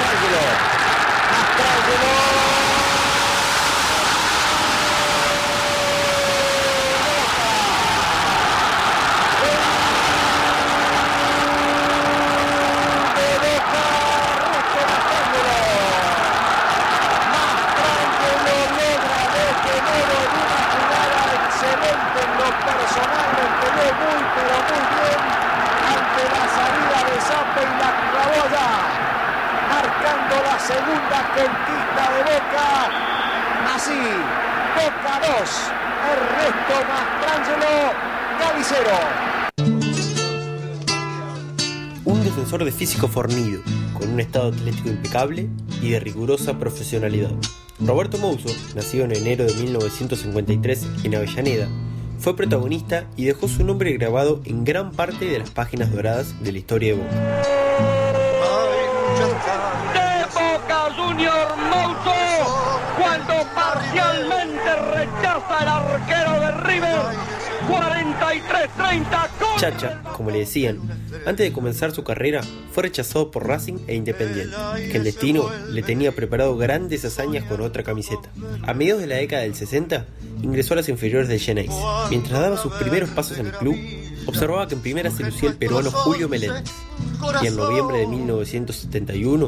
Así, 33.75 33.93
Boca 34.75 35.21
2, 35.21 35.49
Ernesto 36.11 36.77
Mastrangelo. 36.89 37.79
Un 42.05 42.25
defensor 42.25 42.65
de 42.65 42.73
físico 42.73 43.07
fornido, 43.07 43.63
con 43.97 44.11
un 44.11 44.21
estado 44.21 44.49
atlético 44.49 44.89
impecable 44.89 45.49
y 45.81 45.91
de 45.91 46.01
rigurosa 46.01 46.59
profesionalidad. 46.59 47.31
Roberto 47.79 48.19
Mouso, 48.19 48.49
nacido 48.75 49.05
en 49.05 49.15
enero 49.15 49.45
de 49.45 49.55
1953 49.55 50.87
en 51.05 51.15
Avellaneda, 51.15 51.69
fue 52.19 52.35
protagonista 52.35 53.07
y 53.17 53.27
dejó 53.27 53.47
su 53.47 53.65
nombre 53.65 53.93
grabado 53.93 54.41
en 54.45 54.65
gran 54.65 54.91
parte 54.91 55.27
de 55.27 55.39
las 55.39 55.51
páginas 55.51 55.93
doradas 55.93 56.43
de 56.43 56.51
la 56.51 56.59
historia 56.59 56.95
de 56.95 57.01
Boca. 57.01 57.58
Junior 61.09 61.57
Mouto 61.71 62.13
cuando 63.01 63.33
parcialmente 63.55 64.77
rechaza 64.95 65.59
el 65.63 65.69
arquero 65.69 66.33
de 66.41 66.51
River 66.69 66.99
43-30 67.67 69.29
Chacha, 69.59 70.03
como 70.15 70.31
le 70.31 70.41
decían, 70.41 70.79
antes 71.25 71.47
de 71.47 71.53
comenzar 71.53 71.93
su 71.93 72.05
carrera, 72.05 72.43
fue 72.73 72.83
rechazado 72.83 73.31
por 73.31 73.49
Racing 73.49 73.79
e 73.87 73.95
Independiente, 73.95 74.55
que 74.91 74.99
el 74.99 75.05
destino 75.05 75.51
le 75.71 75.83
tenía 75.83 76.13
preparado 76.13 76.57
grandes 76.59 77.05
hazañas 77.07 77.45
con 77.45 77.63
otra 77.63 77.83
camiseta. 77.83 78.31
A 78.63 78.75
mediados 78.75 79.01
de 79.01 79.09
la 79.09 79.17
década 79.17 79.43
del 79.43 79.55
60, 79.55 80.05
ingresó 80.43 80.75
a 80.75 80.77
las 80.77 80.89
inferiores 80.89 81.29
de 81.29 81.39
Geneis. 81.39 81.73
Mientras 82.11 82.39
daba 82.39 82.57
sus 82.59 82.73
primeros 82.75 83.11
pasos 83.11 83.39
en 83.39 83.47
el 83.47 83.53
club, 83.53 83.77
observaba 84.29 84.69
que 84.69 84.75
en 84.75 84.83
primera 84.83 85.11
se 85.11 85.25
lucía 85.25 85.49
el 85.49 85.57
peruano 85.57 85.91
Julio 85.91 86.29
Meléndez. 86.29 86.71
Y 87.43 87.47
en 87.47 87.57
noviembre 87.57 87.99
de 87.99 88.07
1971, 88.07 89.47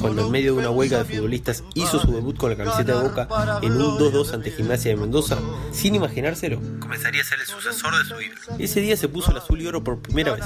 cuando 0.00 0.26
en 0.26 0.30
medio 0.30 0.54
de 0.54 0.60
una 0.60 0.70
huelga 0.70 0.98
de 0.98 1.04
futbolistas 1.04 1.64
hizo 1.74 1.98
su 1.98 2.12
debut 2.12 2.36
con 2.36 2.50
la 2.50 2.56
camiseta 2.56 2.96
de 2.96 3.08
Boca 3.08 3.28
en 3.62 3.72
un 3.72 3.98
2-2 3.98 4.34
ante 4.34 4.50
Gimnasia 4.50 4.90
de 4.90 4.96
Mendoza, 4.98 5.38
sin 5.72 5.94
imaginárselo, 5.94 6.60
comenzaría 6.78 7.22
a 7.22 7.24
ser 7.24 7.40
el 7.40 7.46
sucesor 7.46 7.96
de 7.96 8.04
su 8.04 8.20
ídolo. 8.20 8.58
Ese 8.58 8.80
día 8.80 8.96
se 8.96 9.08
puso 9.08 9.30
el 9.30 9.38
azul 9.38 9.60
y 9.60 9.66
oro 9.66 9.82
por 9.82 10.00
primera 10.00 10.32
vez. 10.34 10.44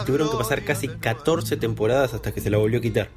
Y 0.00 0.04
tuvieron 0.04 0.30
que 0.30 0.36
pasar 0.36 0.64
casi 0.64 0.88
14 0.88 1.56
temporadas 1.56 2.14
hasta 2.14 2.32
que 2.32 2.40
se 2.40 2.50
la 2.50 2.58
volvió 2.58 2.78
a 2.78 2.82
quitar. 2.82 3.10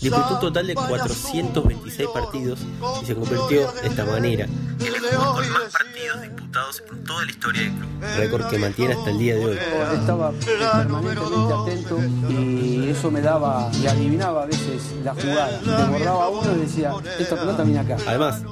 Disputó 0.00 0.34
un 0.34 0.40
total 0.40 0.66
de 0.66 0.74
426 0.74 2.08
partidos 2.10 2.60
y 3.02 3.06
se 3.06 3.14
convirtió 3.14 3.72
de 3.72 3.88
esta 3.88 4.04
manera 4.04 4.44
en 4.44 4.86
el 4.86 5.00
jugador 5.00 5.34
con 5.34 5.52
más 5.52 5.72
partidos 5.72 6.22
disputados 6.22 6.82
en 6.90 7.04
toda 7.04 7.24
la 7.24 7.30
historia 7.30 7.62
del 7.62 7.72
club. 7.72 7.88
Récord 8.16 8.48
que 8.48 8.58
mantiene 8.58 8.94
hasta 8.94 9.10
el 9.10 9.18
día 9.18 9.34
de 9.34 9.44
hoy. 9.44 9.58
Estaba 9.94 10.32
permanentemente 10.32 11.54
atento 11.54 11.98
y 12.30 12.88
eso 12.90 13.10
me 13.10 13.20
daba 13.20 13.70
y 13.82 13.86
adivinaba 13.86 14.44
a 14.44 14.46
veces 14.46 14.82
la 15.02 15.14
jugada. 15.14 15.58
Desbordaba 15.58 16.28
uno 16.28 16.56
y 16.56 16.60
decía, 16.60 16.92
esta 17.18 17.36
pelota 17.36 17.64
viene 17.64 17.80
acá. 17.80 17.96
Además, 18.06 18.42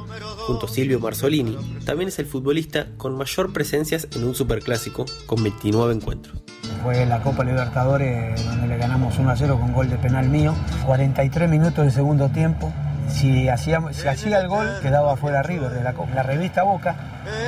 junto 0.47 0.67
a 0.67 0.69
Silvio 0.69 0.99
Marzolini, 0.99 1.57
también 1.85 2.09
es 2.09 2.19
el 2.19 2.27
futbolista 2.27 2.89
con 2.97 3.17
mayor 3.17 3.53
presencias 3.53 4.09
en 4.13 4.25
un 4.25 4.35
superclásico 4.35 5.07
con 5.27 5.43
29 5.43 5.95
encuentros. 5.95 6.37
Fue 6.83 7.07
la 7.07 7.21
Copa 7.21 7.45
Libertadores 7.45 8.45
donde 8.45 8.69
le 8.69 8.77
ganamos 8.77 9.19
1 9.19 9.31
a 9.31 9.37
0 9.37 9.59
con 9.61 9.73
gol 9.73 9.91
de 9.91 9.97
penal 9.97 10.29
mío. 10.29 10.55
43 10.87 11.49
minutos 11.49 11.85
del 11.85 11.93
segundo 11.93 12.29
tiempo. 12.29 12.73
si 13.09 13.49
hacía, 13.49 13.81
si 13.93 14.09
hacía 14.09 14.41
el 14.41 14.49
gol 14.49 14.69
quedaba 14.83 15.13
afuera 15.13 15.43
River 15.43 15.71
de 15.71 15.83
la, 15.83 15.95
la 16.15 16.23
revista 16.23 16.65
Boca 16.65 16.97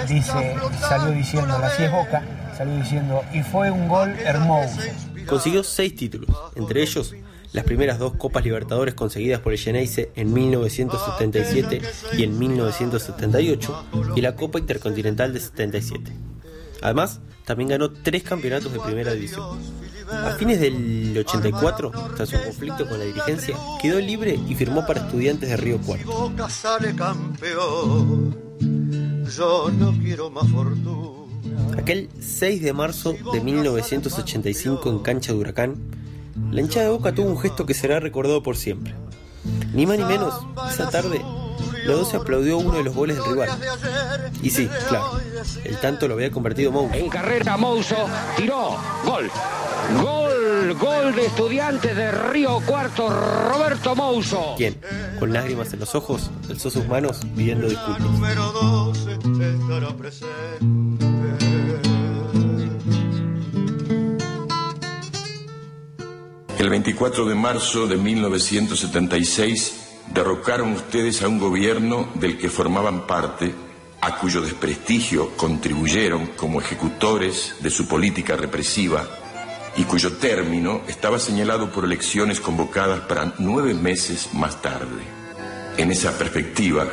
dice 0.07 0.55
salió 0.79 1.11
diciendo 1.11 1.59
la 1.59 1.67
es 1.67 1.91
Boca 1.91 2.23
salió 2.57 2.77
diciendo 2.77 3.25
y 3.33 3.43
fue 3.43 3.71
un 3.71 3.89
gol 3.89 4.15
hermoso 4.25 4.79
Consiguió 5.27 5.63
seis 5.63 5.95
títulos, 5.95 6.31
entre 6.55 6.81
ellos 6.81 7.15
las 7.53 7.65
primeras 7.65 7.99
dos 7.99 8.15
Copas 8.15 8.45
Libertadores 8.45 8.95
conseguidas 8.95 9.41
por 9.41 9.53
el 9.53 9.59
Geneise 9.59 10.11
en 10.17 10.33
1977 10.33 11.83
y 12.17 12.23
en 12.25 12.39
1978 12.39 13.85
y 14.17 14.21
la 14.21 14.37
Copa 14.37 14.59
Intercontinental 14.59 15.33
de 15.33 15.41
77. 15.41 16.28
Además, 16.83 17.21
también 17.45 17.71
ganó 17.71 17.91
tres 17.91 18.23
campeonatos 18.23 18.73
de 18.73 18.81
primera 18.81 19.13
división. 19.13 19.59
A 20.11 20.33
fines 20.33 20.61
del 20.61 21.17
84, 21.19 21.93
tras 22.17 22.33
un 22.33 22.41
conflicto 22.41 22.89
con 22.89 22.99
la 22.99 23.05
dirigencia, 23.05 23.57
quedó 23.81 24.01
libre 24.01 24.39
y 24.49 24.55
firmó 24.55 24.87
para 24.87 25.01
estudiantes 25.01 25.51
de 25.51 25.57
Río 25.57 25.79
Cuarto. 25.79 26.07
Boca 26.07 26.49
sale 26.49 26.95
campeón. 26.95 28.37
Yo 29.37 29.71
no 29.71 29.93
quiero 30.03 30.31
más 30.31 30.49
fortuna. 30.49 31.19
Aquel 31.77 32.09
6 32.21 32.63
de 32.63 32.73
marzo 32.73 33.15
de 33.33 33.41
1985 33.41 34.91
en 34.91 34.99
cancha 35.01 35.33
de 35.33 35.39
Huracán, 35.39 35.77
la 36.51 36.61
hinchada 36.61 36.87
de 36.87 36.93
Boca 36.93 37.15
tuvo 37.15 37.29
un 37.29 37.39
gesto 37.39 37.67
que 37.67 37.75
será 37.75 38.01
recordado 38.01 38.43
por 38.43 38.57
siempre. 38.57 38.95
Ni 39.75 39.87
más 39.87 39.99
ni 39.99 40.05
menos, 40.05 40.35
esa 40.71 40.89
tarde, 40.89 41.21
los 41.89 42.01
dos 42.01 42.11
se 42.11 42.17
aplaudió 42.19 42.59
uno 42.59 42.77
de 42.77 42.85
los 42.85 42.95
goles 42.95 43.17
del 43.17 43.25
rival. 43.25 43.49
Y 44.43 44.51
sí, 44.51 44.69
claro, 44.89 45.19
el 45.65 45.81
tanto 45.81 46.07
lo 46.07 46.15
había 46.15 46.31
convertido 46.31 46.71
Mouso. 46.71 46.95
En 46.95 47.09
carrera 47.09 47.57
Mouso 47.57 47.97
tiró, 48.37 48.77
gol. 49.05 49.31
Gol, 50.03 50.75
gol 50.75 51.15
de 51.15 51.27
estudiantes 51.27 51.97
de 51.97 52.13
Río 52.13 52.61
Cuarto, 52.67 53.09
Roberto 53.09 53.97
Mouso. 53.97 54.55
Quien, 54.59 54.79
con 55.19 55.33
lágrimas 55.33 55.73
en 55.73 55.81
los 55.81 55.95
ojos, 55.95 56.31
alzó 56.51 56.71
sus 56.71 56.87
manos 56.87 57.21
pidiendo 57.35 57.69
disculpas. 57.69 58.01
Número 58.01 58.53
12 58.53 59.13
estará 59.13 59.89
presente. 59.97 60.29
El 66.59 66.69
24 66.69 67.25
de 67.25 67.35
marzo 67.35 67.87
de 67.87 67.97
1976 67.97 69.88
derrocaron 70.13 70.73
ustedes 70.73 71.23
a 71.23 71.29
un 71.29 71.39
gobierno 71.39 72.09
del 72.15 72.39
que 72.39 72.49
formaban 72.49 73.07
parte, 73.07 73.55
a 74.01 74.17
cuyo 74.19 74.41
desprestigio 74.41 75.37
contribuyeron 75.37 76.29
como 76.37 76.61
ejecutores 76.61 77.57
de 77.61 77.71
su 77.71 77.89
política 77.89 78.37
represiva 78.37 79.07
y 79.77 79.85
cuyo 79.85 80.15
término 80.15 80.83
estaba 80.89 81.19
señalado 81.19 81.71
por 81.71 81.85
elecciones 81.85 82.41
convocadas 82.41 83.01
para 83.01 83.35
nueve 83.39 83.75
meses 83.75 84.31
más 84.35 84.61
tarde. 84.63 85.03
En 85.77 85.91
esa 85.91 86.17
perspectiva, 86.17 86.87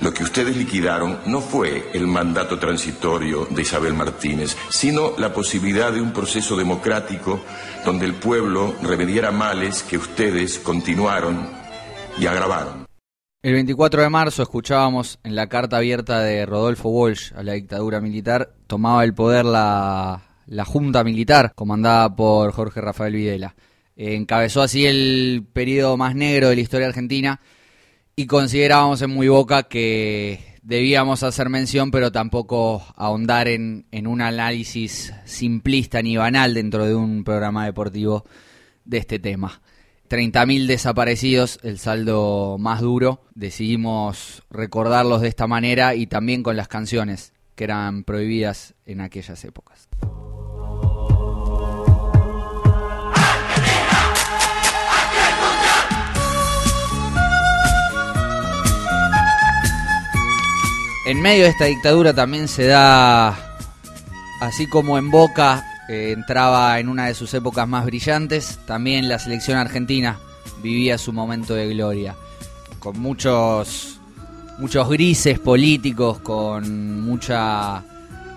lo 0.00 0.14
que 0.14 0.22
ustedes 0.22 0.56
liquidaron 0.56 1.18
no 1.26 1.40
fue 1.40 1.90
el 1.92 2.06
mandato 2.06 2.58
transitorio 2.58 3.46
de 3.50 3.62
Isabel 3.62 3.94
Martínez, 3.94 4.56
sino 4.68 5.14
la 5.18 5.32
posibilidad 5.32 5.92
de 5.92 6.00
un 6.00 6.12
proceso 6.12 6.56
democrático 6.56 7.40
donde 7.84 8.06
el 8.06 8.14
pueblo 8.14 8.74
remediara 8.82 9.32
males 9.32 9.82
que 9.82 9.98
ustedes 9.98 10.58
continuaron 10.60 11.48
y. 12.20 12.26
El 13.42 13.52
24 13.52 14.02
de 14.02 14.08
marzo 14.08 14.42
escuchábamos 14.42 15.20
en 15.22 15.36
la 15.36 15.48
carta 15.48 15.76
abierta 15.76 16.20
de 16.20 16.44
Rodolfo 16.46 16.88
Walsh 16.88 17.32
a 17.34 17.42
la 17.42 17.52
dictadura 17.52 18.00
militar, 18.00 18.54
tomaba 18.66 19.04
el 19.04 19.14
poder 19.14 19.44
la, 19.44 20.22
la 20.46 20.64
Junta 20.64 21.04
Militar, 21.04 21.52
comandada 21.54 22.14
por 22.16 22.52
Jorge 22.52 22.80
Rafael 22.80 23.14
Videla. 23.14 23.54
Encabezó 23.94 24.62
así 24.62 24.86
el 24.86 25.46
periodo 25.52 25.96
más 25.96 26.14
negro 26.16 26.48
de 26.48 26.56
la 26.56 26.60
historia 26.60 26.88
argentina 26.88 27.40
y 28.16 28.26
considerábamos 28.26 29.00
en 29.02 29.10
Muy 29.10 29.28
Boca 29.28 29.64
que 29.64 30.56
debíamos 30.62 31.22
hacer 31.22 31.48
mención, 31.48 31.90
pero 31.92 32.10
tampoco 32.10 32.82
ahondar 32.96 33.46
en, 33.46 33.86
en, 33.92 34.06
un 34.08 34.20
análisis 34.22 35.12
simplista 35.24 36.02
ni 36.02 36.16
banal 36.16 36.54
dentro 36.54 36.84
de 36.84 36.94
un 36.94 37.22
programa 37.22 37.64
deportivo 37.64 38.24
de 38.84 38.98
este 38.98 39.18
tema. 39.18 39.60
30.000 40.08 40.66
desaparecidos, 40.66 41.58
el 41.62 41.78
saldo 41.78 42.56
más 42.58 42.80
duro. 42.80 43.22
Decidimos 43.34 44.42
recordarlos 44.50 45.20
de 45.20 45.28
esta 45.28 45.46
manera 45.46 45.94
y 45.94 46.06
también 46.06 46.42
con 46.42 46.56
las 46.56 46.68
canciones 46.68 47.32
que 47.54 47.64
eran 47.64 48.04
prohibidas 48.04 48.74
en 48.86 49.00
aquellas 49.00 49.44
épocas. 49.44 49.88
En 61.06 61.22
medio 61.22 61.44
de 61.44 61.50
esta 61.50 61.64
dictadura 61.64 62.12
también 62.12 62.48
se 62.48 62.66
da, 62.66 63.28
así 64.42 64.66
como 64.68 64.98
en 64.98 65.10
Boca 65.10 65.67
entraba 65.88 66.78
en 66.78 66.88
una 66.88 67.06
de 67.06 67.14
sus 67.14 67.32
épocas 67.34 67.66
más 67.66 67.84
brillantes, 67.86 68.58
también 68.66 69.08
la 69.08 69.18
selección 69.18 69.56
argentina 69.58 70.18
vivía 70.62 70.98
su 70.98 71.12
momento 71.12 71.54
de 71.54 71.68
gloria, 71.68 72.14
con 72.78 72.98
muchos, 73.00 73.98
muchos 74.58 74.88
grises 74.88 75.38
políticos, 75.38 76.18
con 76.20 77.00
mucha 77.00 77.82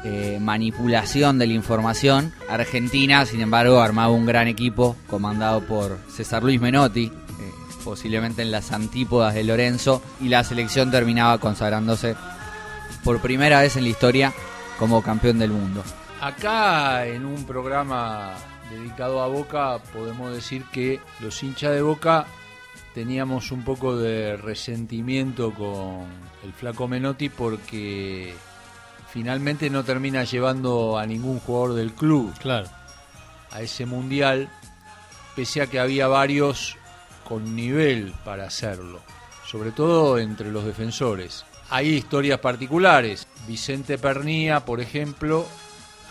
eh, 0.03 0.39
manipulación 0.41 1.37
de 1.37 1.47
la 1.47 1.53
información. 1.53 2.33
Argentina, 2.49 3.25
sin 3.25 3.41
embargo, 3.41 3.81
armaba 3.81 4.13
un 4.13 4.25
gran 4.25 4.47
equipo 4.47 4.95
comandado 5.07 5.61
por 5.61 5.99
César 6.09 6.43
Luis 6.43 6.61
Menotti, 6.61 7.05
eh, 7.05 7.11
posiblemente 7.83 8.41
en 8.41 8.51
las 8.51 8.71
antípodas 8.71 9.33
de 9.33 9.43
Lorenzo, 9.43 10.01
y 10.19 10.29
la 10.29 10.43
selección 10.43 10.89
terminaba 10.89 11.37
consagrándose 11.37 12.15
por 13.03 13.19
primera 13.21 13.61
vez 13.61 13.75
en 13.75 13.83
la 13.83 13.89
historia 13.89 14.33
como 14.79 15.01
campeón 15.01 15.37
del 15.37 15.51
mundo. 15.51 15.83
Acá 16.21 17.07
en 17.07 17.25
un 17.25 17.47
programa 17.47 18.35
dedicado 18.69 19.23
a 19.23 19.27
Boca 19.27 19.79
podemos 19.91 20.31
decir 20.31 20.63
que 20.71 20.99
los 21.19 21.41
hinchas 21.41 21.73
de 21.73 21.81
Boca 21.81 22.27
teníamos 22.93 23.51
un 23.51 23.63
poco 23.63 23.97
de 23.97 24.37
resentimiento 24.37 25.51
con 25.51 26.05
el 26.43 26.53
flaco 26.53 26.87
Menotti 26.87 27.29
porque 27.29 28.35
finalmente 29.11 29.71
no 29.71 29.83
termina 29.83 30.23
llevando 30.23 30.99
a 30.99 31.07
ningún 31.07 31.39
jugador 31.39 31.73
del 31.73 31.93
club 31.93 32.31
claro. 32.37 32.67
a 33.49 33.61
ese 33.61 33.87
mundial, 33.87 34.47
pese 35.35 35.63
a 35.63 35.67
que 35.67 35.79
había 35.79 36.07
varios 36.07 36.77
con 37.27 37.55
nivel 37.55 38.13
para 38.23 38.45
hacerlo, 38.45 38.99
sobre 39.43 39.71
todo 39.71 40.19
entre 40.19 40.51
los 40.51 40.65
defensores. 40.65 41.45
Hay 41.71 41.87
historias 41.87 42.39
particulares. 42.41 43.27
Vicente 43.47 43.97
Pernía, 43.97 44.65
por 44.65 44.81
ejemplo, 44.81 45.47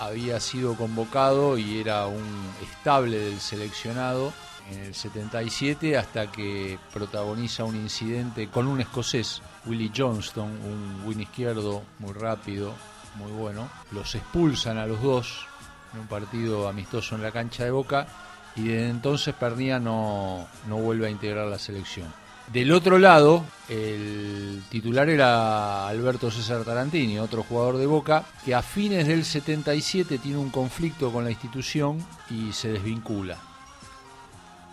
había 0.01 0.41
sido 0.41 0.75
convocado 0.75 1.59
y 1.59 1.79
era 1.79 2.07
un 2.07 2.25
estable 2.63 3.19
del 3.19 3.39
seleccionado 3.39 4.33
en 4.71 4.79
el 4.79 4.95
77 4.95 5.99
hasta 5.99 6.31
que 6.33 6.79
protagoniza 6.93 7.65
un 7.65 7.77
incidente 7.77 8.49
con 8.49 8.67
un 8.67 8.81
escocés, 8.81 9.43
Willie 9.67 9.93
Johnston, 9.95 10.49
un 10.49 11.03
win 11.05 11.21
izquierdo 11.21 11.83
muy 11.99 12.13
rápido, 12.15 12.73
muy 13.17 13.31
bueno. 13.33 13.69
Los 13.93 14.15
expulsan 14.15 14.79
a 14.79 14.87
los 14.87 15.03
dos 15.03 15.47
en 15.93 16.01
un 16.01 16.07
partido 16.07 16.69
amistoso 16.69 17.15
en 17.15 17.23
la 17.23 17.33
cancha 17.33 17.65
de 17.65 17.71
Boca 17.71 18.07
y 18.57 18.69
desde 18.69 18.89
entonces 18.89 19.35
Pernía 19.35 19.79
no, 19.79 20.47
no 20.67 20.77
vuelve 20.77 21.09
a 21.09 21.11
integrar 21.11 21.47
la 21.47 21.59
selección. 21.59 22.13
Del 22.53 22.73
otro 22.73 22.99
lado, 22.99 23.45
el 23.69 24.63
titular 24.71 25.09
era 25.09 25.87
Alberto 25.87 26.33
César 26.33 26.65
Tarantini, 26.65 27.17
otro 27.21 27.45
jugador 27.45 27.77
de 27.77 27.87
Boca, 27.87 28.25
que 28.45 28.57
a 28.57 28.63
fines 28.63 29.07
del 29.07 29.25
77 29.25 30.19
tiene 30.19 30.39
un 30.39 30.51
conflicto 30.51 31.13
con 31.13 31.23
la 31.23 31.31
institución 31.31 32.05
y 32.29 32.53
se 32.53 32.73
desvincula. 32.73 33.37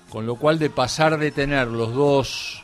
Con 0.10 0.26
lo 0.26 0.38
cual, 0.38 0.58
de 0.58 0.72
pasar 0.72 1.20
de 1.20 1.30
tener 1.30 1.68
los 1.68 1.94
dos 1.94 2.63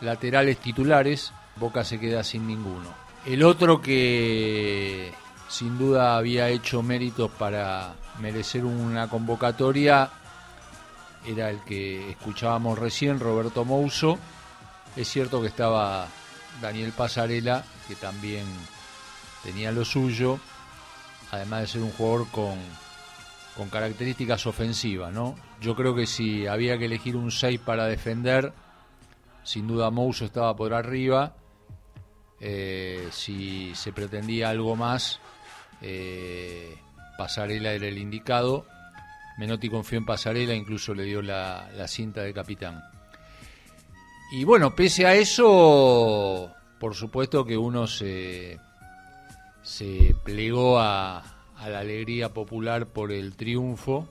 laterales 0.00 0.58
titulares, 0.58 1.32
Boca 1.54 1.84
se 1.84 2.00
queda 2.00 2.24
sin 2.24 2.48
ninguno. 2.48 2.92
El 3.26 3.44
otro 3.44 3.80
que 3.80 5.12
sin 5.48 5.78
duda 5.78 6.16
había 6.16 6.48
hecho 6.48 6.82
méritos 6.82 7.30
para 7.30 7.94
merecer 8.20 8.64
una 8.64 9.08
convocatoria 9.08 10.10
era 11.24 11.50
el 11.50 11.62
que 11.62 12.10
escuchábamos 12.10 12.76
recién, 12.76 13.20
Roberto 13.20 13.64
Mouso. 13.64 14.18
Es 14.98 15.06
cierto 15.06 15.40
que 15.40 15.46
estaba 15.46 16.08
Daniel 16.60 16.90
Pasarela, 16.90 17.64
que 17.86 17.94
también 17.94 18.44
tenía 19.44 19.70
lo 19.70 19.84
suyo, 19.84 20.40
además 21.30 21.60
de 21.60 21.66
ser 21.68 21.82
un 21.82 21.92
jugador 21.92 22.26
con, 22.32 22.58
características 23.70 24.44
ofensivas, 24.48 25.12
¿no? 25.12 25.36
Yo 25.60 25.76
creo 25.76 25.94
que 25.94 26.04
si 26.04 26.48
había 26.48 26.76
que 26.78 26.86
elegir 26.86 27.14
un 27.14 27.30
6 27.30 27.60
para 27.60 27.86
defender, 27.86 28.52
sin 29.44 29.68
duda 29.68 29.92
Mouso 29.92 30.24
estaba 30.24 30.56
por 30.56 30.74
arriba. 30.74 31.36
Eh, 32.40 33.06
si 33.12 33.72
se 33.76 33.92
pretendía 33.92 34.50
algo 34.50 34.74
más, 34.74 35.20
eh, 35.80 36.76
Pasarela 37.16 37.70
era 37.70 37.86
el 37.86 37.98
indicado. 37.98 38.66
Menotti 39.38 39.68
confió 39.68 39.96
en 39.96 40.06
Pasarela, 40.06 40.54
incluso 40.54 40.92
le 40.92 41.04
dio 41.04 41.22
la 41.22 41.86
cinta 41.86 42.22
de 42.22 42.34
capitán. 42.34 42.97
Y 44.30 44.44
bueno, 44.44 44.74
pese 44.74 45.06
a 45.06 45.14
eso, 45.14 46.52
por 46.78 46.94
supuesto 46.94 47.46
que 47.46 47.56
uno 47.56 47.86
se, 47.86 48.60
se 49.62 50.14
plegó 50.22 50.78
a, 50.78 51.22
la 51.66 51.78
alegría 51.78 52.34
popular 52.34 52.88
por 52.88 53.10
el 53.10 53.36
triunfo, 53.36 54.06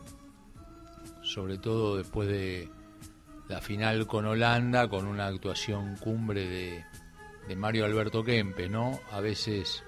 sobre 1.22 1.60
todo 1.60 1.98
después 1.98 2.28
de 2.28 2.68
la 3.48 3.62
final 3.62 4.08
con 4.08 4.26
Holanda, 4.26 4.88
con 4.88 5.06
una 5.06 5.28
actuación 5.28 5.96
cumbre 5.98 6.48
de, 6.48 6.84
de 7.48 7.56
Mario 7.56 7.86
Alberto 7.86 8.24
Kempe, 8.24 8.70
¿no? 8.70 9.00
A 9.12 9.22
veces 9.22 9.84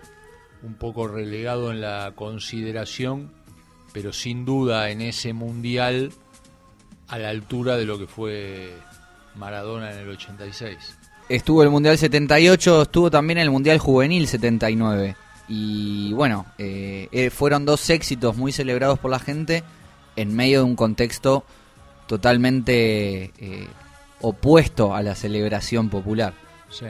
un 0.62 0.76
poco 0.76 1.08
relegado 1.08 1.72
en 1.72 1.82
la 1.82 2.14
consideración, 2.16 3.34
pero 3.94 4.14
sin 4.14 4.46
duda 4.46 4.92
en 4.92 5.02
ese 5.02 5.34
mundial 5.34 6.12
a 7.08 7.18
la 7.18 7.30
altura 7.30 7.78
de 7.78 7.86
lo 7.86 7.98
que 7.98 8.08
fue 8.08 8.78
Maradona 9.40 9.92
en 9.92 10.00
el 10.00 10.10
86. 10.10 10.78
Estuvo 11.30 11.64
el 11.64 11.70
Mundial 11.70 11.98
78, 11.98 12.84
estuvo 12.84 13.10
también 13.10 13.40
el 13.40 13.50
Mundial 13.50 13.80
Juvenil 13.80 14.28
79. 14.28 15.16
Y 15.48 16.14
bueno, 16.14 16.46
eh, 16.58 17.08
eh, 17.12 17.30
fueron 17.30 17.66
dos 17.66 17.90
éxitos 17.90 18.36
muy 18.36 18.52
celebrados 18.52 19.00
por 19.00 19.10
la 19.10 19.20
gente 19.20 19.64
en 20.16 20.36
medio 20.36 20.60
de 20.60 20.66
un 20.66 20.76
contexto 20.76 21.46
totalmente 22.06 23.32
eh, 23.40 23.68
opuesto 24.22 24.94
a 24.94 25.02
la 25.02 25.16
celebración 25.16 25.90
popular. 25.90 26.34
Sí, 26.70 26.86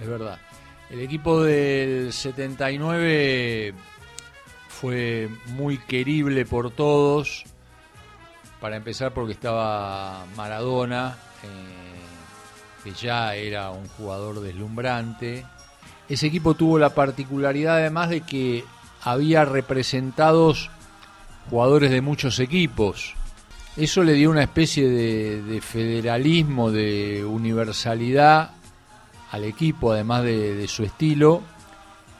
es 0.00 0.08
verdad. 0.08 0.38
El 0.90 1.00
equipo 1.00 1.42
del 1.42 2.12
79 2.12 3.74
fue 4.68 5.28
muy 5.48 5.78
querible 5.78 6.46
por 6.46 6.70
todos. 6.70 7.44
Para 8.60 8.76
empezar 8.76 9.12
porque 9.12 9.32
estaba 9.32 10.24
Maradona, 10.36 11.18
eh, 11.44 12.82
que 12.82 12.92
ya 12.92 13.34
era 13.34 13.70
un 13.70 13.86
jugador 13.88 14.40
deslumbrante. 14.40 15.44
Ese 16.08 16.26
equipo 16.26 16.54
tuvo 16.54 16.78
la 16.78 16.90
particularidad 16.90 17.76
además 17.76 18.10
de 18.10 18.20
que 18.20 18.64
había 19.02 19.44
representados 19.44 20.70
jugadores 21.50 21.90
de 21.90 22.00
muchos 22.00 22.38
equipos. 22.40 23.14
Eso 23.76 24.02
le 24.04 24.12
dio 24.12 24.30
una 24.30 24.42
especie 24.42 24.88
de, 24.88 25.42
de 25.42 25.60
federalismo, 25.60 26.70
de 26.70 27.24
universalidad 27.24 28.50
al 29.32 29.44
equipo, 29.44 29.92
además 29.92 30.22
de, 30.22 30.54
de 30.54 30.68
su 30.68 30.84
estilo, 30.84 31.42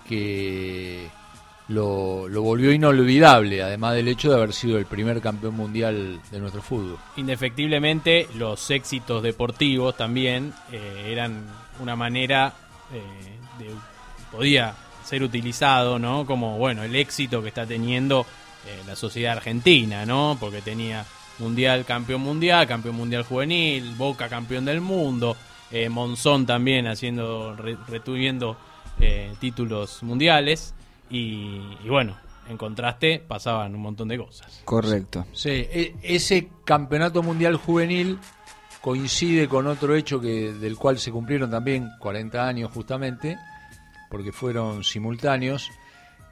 que 0.09 1.09
lo, 1.69 2.29
lo, 2.29 2.43
volvió 2.43 2.73
inolvidable, 2.73 3.63
además 3.63 3.95
del 3.95 4.09
hecho 4.09 4.29
de 4.31 4.37
haber 4.37 4.53
sido 4.53 4.79
el 4.79 4.87
primer 4.87 5.21
campeón 5.21 5.55
mundial 5.55 6.21
de 6.31 6.39
nuestro 6.39 6.61
fútbol. 6.61 6.99
Indefectiblemente, 7.17 8.29
los 8.35 8.71
éxitos 8.71 9.23
deportivos 9.23 9.97
también 9.97 10.53
eh, 10.71 11.07
eran 11.07 11.45
una 11.81 11.97
manera 11.97 12.53
eh, 12.93 13.03
de. 13.59 13.71
podía 14.31 14.75
ser 15.05 15.23
utilizado, 15.23 15.99
¿no? 15.99 16.27
Como, 16.27 16.59
bueno, 16.59 16.83
el 16.83 16.95
éxito 16.97 17.43
que 17.43 17.49
está 17.49 17.67
teniendo 17.67 18.27
eh, 18.67 18.83
la 18.87 18.97
sociedad 18.97 19.37
argentina, 19.37 20.05
¿no? 20.05 20.37
Porque 20.39 20.61
tenía 20.61 21.05
mundial, 21.39 21.85
campeón 21.85 22.21
mundial, 22.21 22.67
campeón 22.67 22.97
mundial 22.97 23.23
juvenil, 23.23 23.95
Boca 23.97 24.29
campeón 24.29 24.65
del 24.65 24.81
mundo, 24.81 25.37
eh, 25.71 25.89
Monzón 25.89 26.47
también 26.47 26.87
haciendo, 26.87 27.57
re, 27.57 27.77
retuviendo 27.89 28.57
títulos 29.41 30.05
mundiales 30.05 30.73
y, 31.15 31.79
y, 31.85 31.89
bueno, 31.89 32.17
en 32.49 32.57
contraste 32.57 33.23
pasaban 33.27 33.75
un 33.75 33.83
montón 33.83 34.09
de 34.09 34.19
cosas. 34.19 34.63
Correcto. 34.65 35.27
Sí, 35.33 35.51
e 35.51 35.95
ese 36.03 36.49
campeonato 36.65 37.23
mundial 37.23 37.57
juvenil 37.57 38.19
coincide 38.81 39.49
con 39.49 39.67
otro 39.67 39.95
hecho 39.95 40.21
que 40.21 40.53
del 40.53 40.77
cual 40.77 40.99
se 40.99 41.11
cumplieron 41.11 41.51
también 41.51 41.89
40 42.01 42.47
años 42.47 42.71
justamente, 42.73 43.39
porque 44.11 44.33
fueron 44.33 44.85
simultáneos, 44.85 45.71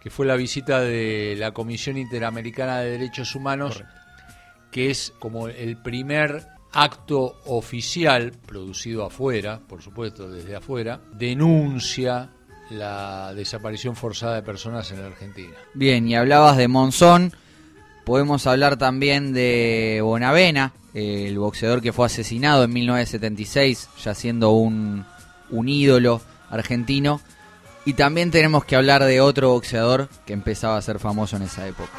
que 0.00 0.10
fue 0.10 0.26
la 0.26 0.36
visita 0.36 0.80
de 0.80 1.36
la 1.38 1.52
Comisión 1.52 1.96
Interamericana 1.96 2.80
de 2.80 2.90
Derechos 2.90 3.34
Humanos, 3.34 3.74
Correcto. 3.78 3.94
que 4.70 4.90
es 4.90 5.14
como 5.18 5.48
el 5.48 5.76
primer 5.76 6.46
acto 6.72 7.36
oficial, 7.46 8.32
producido 8.44 9.04
afuera, 9.04 9.60
por 9.60 9.80
supuesto, 9.80 10.28
desde 10.28 10.56
afuera, 10.56 11.00
denuncia 11.12 12.30
la 12.72 13.32
desaparición 13.34 13.96
forzada 13.96 14.36
de 14.36 14.42
personas 14.42 14.90
en 14.90 15.00
la 15.00 15.08
Argentina. 15.08 15.54
Bien, 15.74 16.08
y 16.08 16.14
hablabas 16.14 16.56
de 16.56 16.68
Monzón, 16.68 17.32
podemos 18.04 18.46
hablar 18.46 18.76
también 18.76 19.32
de 19.32 20.00
Bonavena, 20.02 20.72
el 20.94 21.38
boxeador 21.38 21.80
que 21.80 21.92
fue 21.92 22.06
asesinado 22.06 22.64
en 22.64 22.72
1976, 22.72 23.88
ya 24.02 24.14
siendo 24.14 24.50
un, 24.50 25.04
un 25.50 25.68
ídolo 25.68 26.20
argentino. 26.50 27.20
Y 27.84 27.94
también 27.94 28.30
tenemos 28.30 28.64
que 28.64 28.76
hablar 28.76 29.02
de 29.04 29.20
otro 29.20 29.50
boxeador 29.50 30.08
que 30.24 30.32
empezaba 30.32 30.76
a 30.76 30.82
ser 30.82 30.98
famoso 30.98 31.36
en 31.36 31.42
esa 31.42 31.66
época. 31.66 31.90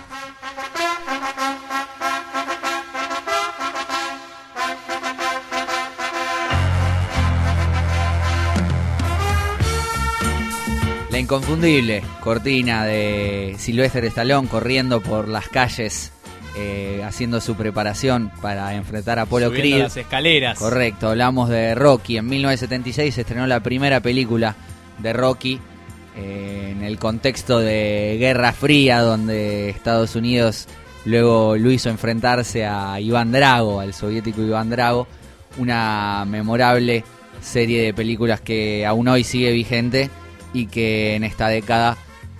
La 11.14 11.20
inconfundible 11.20 12.02
cortina 12.22 12.86
de 12.86 13.54
Silvestre 13.60 14.08
Stallone 14.08 14.48
corriendo 14.48 15.00
por 15.00 15.28
las 15.28 15.48
calles 15.48 16.12
eh, 16.58 17.04
haciendo 17.06 17.40
su 17.40 17.54
preparación 17.54 18.32
para 18.42 18.74
enfrentar 18.74 19.20
a 19.20 19.22
Apolo 19.22 19.50
Subiendo 19.50 19.70
Creed. 19.70 19.84
las 19.84 19.96
escaleras. 19.98 20.58
Correcto, 20.58 21.10
hablamos 21.10 21.50
de 21.50 21.76
Rocky. 21.76 22.18
En 22.18 22.26
1976 22.26 23.14
se 23.14 23.22
estrenó 23.22 23.46
la 23.46 23.60
primera 23.60 24.00
película 24.00 24.56
de 24.98 25.14
Rocky 25.14 25.60
eh, 26.18 26.70
en 26.72 26.84
el 26.84 26.98
contexto 26.98 27.60
de 27.60 28.18
Guerra 28.20 28.52
Fría, 28.52 29.02
donde 29.02 29.70
Estados 29.70 30.16
Unidos 30.16 30.68
luego 31.06 31.56
lo 31.58 31.70
hizo 31.70 31.92
enfrentarse 31.92 32.66
a 32.66 33.00
Iván 33.00 33.32
Drago, 33.32 33.82
al 33.82 33.94
soviético 33.94 34.42
Iván 34.42 34.72
Drago. 34.72 35.08
Una 35.60 36.26
memorable 36.28 37.04
serie 37.40 37.84
de 37.84 37.94
películas 37.94 38.42
que 38.42 38.84
aún 38.88 39.08
hoy 39.08 39.24
sigue 39.24 39.52
vigente 39.52 40.10
y 40.54 40.68
que 40.68 41.16
en 41.16 41.24
esta 41.24 41.48
década 41.48 41.98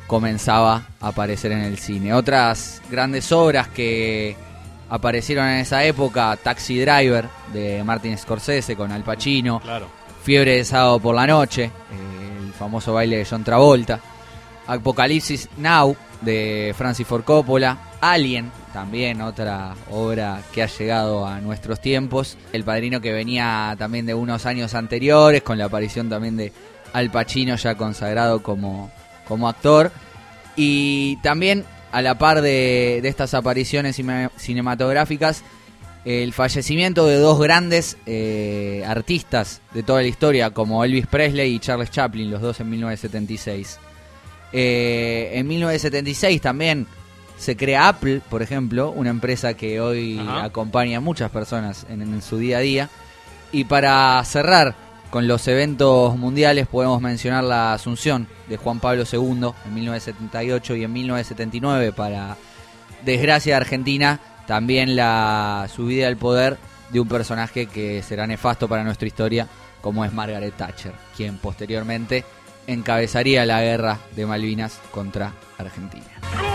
comenzaba 0.08 0.88
a 1.02 1.08
aparecer 1.08 1.52
en 1.52 1.62
el 1.62 1.78
cine. 1.78 2.14
Otras 2.14 2.82
grandes 2.90 3.32
obras 3.32 3.68
que 3.68 4.36
aparecieron 4.90 5.48
en 5.48 5.60
esa 5.60 5.84
época, 5.84 6.38
Taxi 6.42 6.80
Driver 6.80 7.28
de 7.52 7.84
Martin 7.84 8.18
Scorsese 8.18 8.76
con 8.76 8.92
Al 8.92 9.04
Pacino, 9.04 9.60
claro. 9.60 9.88
Fiebre 10.24 10.58
de 10.58 10.64
sábado 10.64 11.00
por 11.00 11.16
la 11.16 11.28
noche, 11.28 11.72
el 11.92 12.54
famoso 12.54 12.94
baile 12.94 13.18
de 13.18 13.26
John 13.26 13.44
Travolta, 13.44 14.00
Apocalipsis 14.68 15.50
Now 15.58 15.98
de 16.22 16.74
Francis 16.78 17.06
Ford 17.06 17.24
Coppola, 17.24 17.78
Alien, 18.00 18.52
también 18.72 19.22
otra 19.22 19.74
obra 19.92 20.42
que 20.54 20.64
ha 20.64 20.68
llegado 20.68 21.26
a 21.26 21.40
nuestros 21.42 21.82
tiempos, 21.82 22.38
El 22.54 22.64
Padrino 22.64 23.02
que 23.02 23.12
venía 23.12 23.76
también 23.78 24.06
de 24.06 24.14
unos 24.14 24.46
años 24.46 24.76
anteriores, 24.76 25.44
con 25.44 25.58
la 25.58 25.66
aparición 25.66 26.10
también 26.10 26.38
de 26.38 26.54
Al 26.94 27.12
Pacino 27.12 27.56
ya 27.56 27.76
consagrado 27.76 28.42
como, 28.42 28.92
como 29.28 29.50
actor. 29.50 29.92
Y 30.56 31.18
también 31.18 31.66
a 31.92 32.02
la 32.02 32.18
par 32.18 32.42
de, 32.42 33.00
de 33.02 33.10
estas 33.10 33.34
apariciones 33.34 34.00
cinematográficas, 34.38 35.44
el 36.06 36.34
fallecimiento 36.34 37.06
de 37.06 37.18
dos 37.18 37.40
grandes 37.40 37.98
eh, 38.06 38.84
artistas 38.86 39.62
de 39.74 39.84
toda 39.84 40.02
la 40.02 40.08
historia, 40.08 40.50
como 40.50 40.84
Elvis 40.84 41.08
Presley 41.08 41.54
y 41.54 41.60
Charles 41.60 41.92
Chaplin, 41.92 42.30
los 42.30 42.42
dos 42.42 42.60
en 42.60 42.70
1976. 42.70 43.80
Eh, 44.52 45.32
en 45.34 45.48
1976 45.48 46.42
también 46.42 46.88
se 47.38 47.56
crea 47.56 47.88
Apple, 47.88 48.22
por 48.30 48.42
ejemplo, 48.42 48.92
una 48.92 49.10
empresa 49.10 49.54
que 49.56 49.80
hoy 49.80 50.20
Ajá. 50.20 50.46
acompaña 50.46 50.98
a 50.98 51.02
muchas 51.02 51.32
personas 51.32 51.86
en, 51.90 52.02
en 52.02 52.22
su 52.22 52.38
día 52.38 52.58
a 52.58 52.62
día. 52.62 52.90
Y 53.52 53.66
para 53.66 54.24
cerrar 54.26 54.76
con 55.14 55.28
los 55.28 55.48
eventos 55.48 56.18
mundiales 56.18 56.66
podemos 56.66 57.00
mencionar 57.00 57.44
la 57.44 57.74
asunción 57.74 58.28
de 58.50 58.58
Juan 58.58 58.80
Pablo 58.80 59.04
II 59.04 59.52
en 59.64 59.74
1978 59.76 60.76
y 60.76 60.84
en 60.86 60.92
1979 60.92 61.92
para 61.92 62.36
desgracia 63.06 63.54
de 63.54 63.58
Argentina 63.58 64.20
también 64.48 64.96
la 64.96 65.70
subida 65.72 66.08
al 66.08 66.18
poder 66.18 66.58
de 66.90 67.00
un 67.00 67.08
personaje 67.08 67.68
que 67.68 68.02
será 68.02 68.26
nefasto 68.26 68.68
para 68.68 68.84
nuestra 68.84 69.08
historia 69.08 69.48
como 69.82 70.04
es 70.04 70.12
Margaret 70.12 70.58
Thatcher, 70.58 70.94
quien 71.16 71.38
posteriormente 71.38 72.26
encabezaría 72.66 73.46
la 73.46 73.62
guerra 73.62 74.00
de 74.16 74.26
Malvinas 74.26 74.80
contra 74.90 75.32
Argentina. 75.60 76.53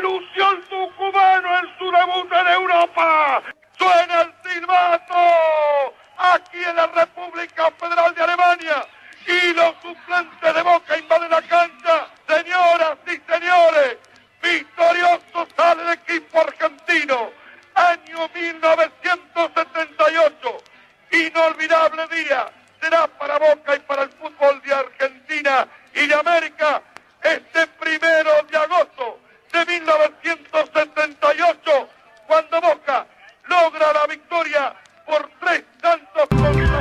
Lució 0.00 0.50
el 0.50 0.64
tucumano 0.64 1.58
en 1.58 1.78
su 1.78 1.90
debut 1.90 2.30
en 2.32 2.48
Europa. 2.48 3.42
Suena 3.78 4.22
el 4.22 4.34
silbato 4.42 5.14
aquí 6.16 6.64
en 6.64 6.76
la 6.76 6.86
República 6.86 7.70
Federal 7.78 8.14
de 8.14 8.22
Alemania 8.22 8.86
y 9.26 9.52
los 9.54 9.74
suplentes 9.82 10.54
de 10.54 10.62
Boca 10.62 10.96
invaden 10.98 11.30
la 11.30 11.42
cancha. 11.42 12.08
Señoras 12.28 12.96
y 13.06 13.20
señores, 13.30 13.98
victorioso 14.42 15.46
equipo 15.92 16.40
argentino, 16.40 17.30
año 17.74 18.30
1978. 18.34 20.58
Inolvidable 21.12 22.08
día 22.08 22.50
será 22.80 23.06
para 23.06 23.38
Boca 23.38 23.76
y 23.76 23.80
para 23.80 24.02
el 24.02 24.10
fútbol 24.10 24.60
de 24.62 24.74
Argentina 24.74 25.68
y 25.94 26.06
de 26.06 26.14
América 26.14 26.82
este 27.22 27.66
primero 27.66 28.30
de 28.50 28.58
agosto 28.58 29.23
de 29.54 29.64
1978, 29.66 31.88
cuando 32.26 32.60
Boca 32.60 33.06
logra 33.48 33.92
la 33.92 34.06
victoria 34.08 34.74
por 35.06 35.30
tres 35.40 35.62
tantos 35.80 36.26
cero. 36.30 36.80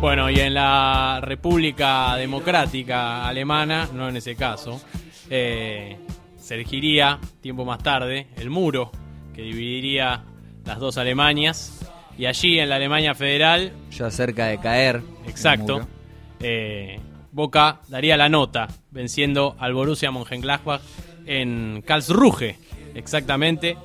Bueno, 0.00 0.30
y 0.30 0.38
en 0.40 0.54
la 0.54 1.20
República 1.22 2.14
Democrática 2.16 3.26
Alemana, 3.26 3.88
no 3.92 4.08
en 4.08 4.16
ese 4.16 4.36
caso, 4.36 4.80
eh, 5.30 5.98
tiempo 7.40 7.64
más 7.64 7.82
tarde 7.82 8.28
el 8.36 8.50
muro 8.50 8.92
que 9.34 9.42
dividiría 9.42 10.22
las 10.64 10.78
dos 10.78 10.98
Alemanias. 10.98 11.91
Y 12.18 12.26
allí 12.26 12.58
en 12.58 12.68
la 12.68 12.76
Alemania 12.76 13.14
Federal, 13.14 13.72
Ya 13.90 14.10
cerca 14.10 14.46
de 14.46 14.58
caer. 14.58 15.02
exacto, 15.26 15.86
eh, 16.40 17.00
Boca 17.32 17.80
daría 17.88 18.16
la 18.16 18.28
nota 18.28 18.68
venciendo 18.90 19.56
al 19.58 19.72
Borussia 19.72 20.10
Mönchengladbach 20.10 20.82
en 21.26 21.82
Karlsruhe, 21.86 22.56
exactamente. 22.94 23.76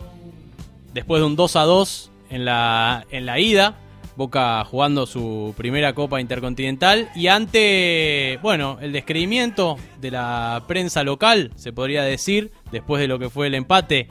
Después 0.94 1.22
de 1.22 1.28
un 1.28 1.36
2 1.36 1.56
a 1.56 1.62
2 1.64 2.12
en 2.32 2.46
la, 2.46 3.06
en 3.12 3.26
la 3.26 3.40
ida, 3.40 3.76
Boca 4.18 4.66
jugando 4.66 5.06
su 5.06 5.54
primera 5.56 5.94
Copa 5.94 6.20
Intercontinental 6.20 7.08
y 7.16 7.28
ante, 7.28 8.40
bueno, 8.42 8.80
el 8.82 8.92
descreimiento 8.92 9.78
de 10.02 10.12
la 10.12 10.64
prensa 10.68 11.04
local, 11.04 11.52
se 11.56 11.72
podría 11.72 12.04
decir, 12.04 12.52
después 12.72 13.00
de 13.00 13.08
lo 13.08 13.20
que 13.20 13.30
fue 13.30 13.48
el 13.48 13.54
empate, 13.56 14.08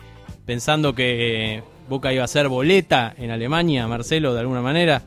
pensando 0.47 0.95
que 0.95 1.63
Boca 1.89 2.13
iba 2.13 2.25
a 2.25 2.29
ser 2.29 2.49
boleta 2.49 3.15
en 3.17 3.31
Alemania, 3.31 3.87
Marcelo, 3.87 4.35
de 4.35 4.41
alguna 4.41 4.61
manera. 4.61 5.03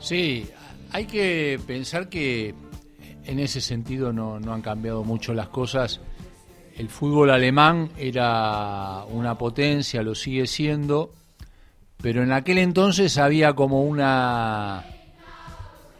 Sí, 0.00 0.46
hay 0.92 1.04
que 1.06 1.60
pensar 1.66 2.08
que 2.08 2.54
en 3.24 3.38
ese 3.38 3.60
sentido 3.60 4.12
no, 4.12 4.36
han 4.36 4.62
cambiado 4.62 5.04
mucho 5.04 5.34
las 5.34 5.48
cosas. 5.48 6.00
El 6.76 6.88
fútbol 6.88 7.30
alemán 7.30 7.90
era 7.98 9.04
una 9.10 9.36
potencia, 9.36 10.02
lo 10.02 10.14
sigue 10.14 10.46
siendo, 10.46 11.12
pero 12.00 12.22
en 12.22 12.32
aquel 12.32 12.58
entonces 12.58 13.18
había 13.18 13.52
como 13.52 13.82
una 13.82 14.84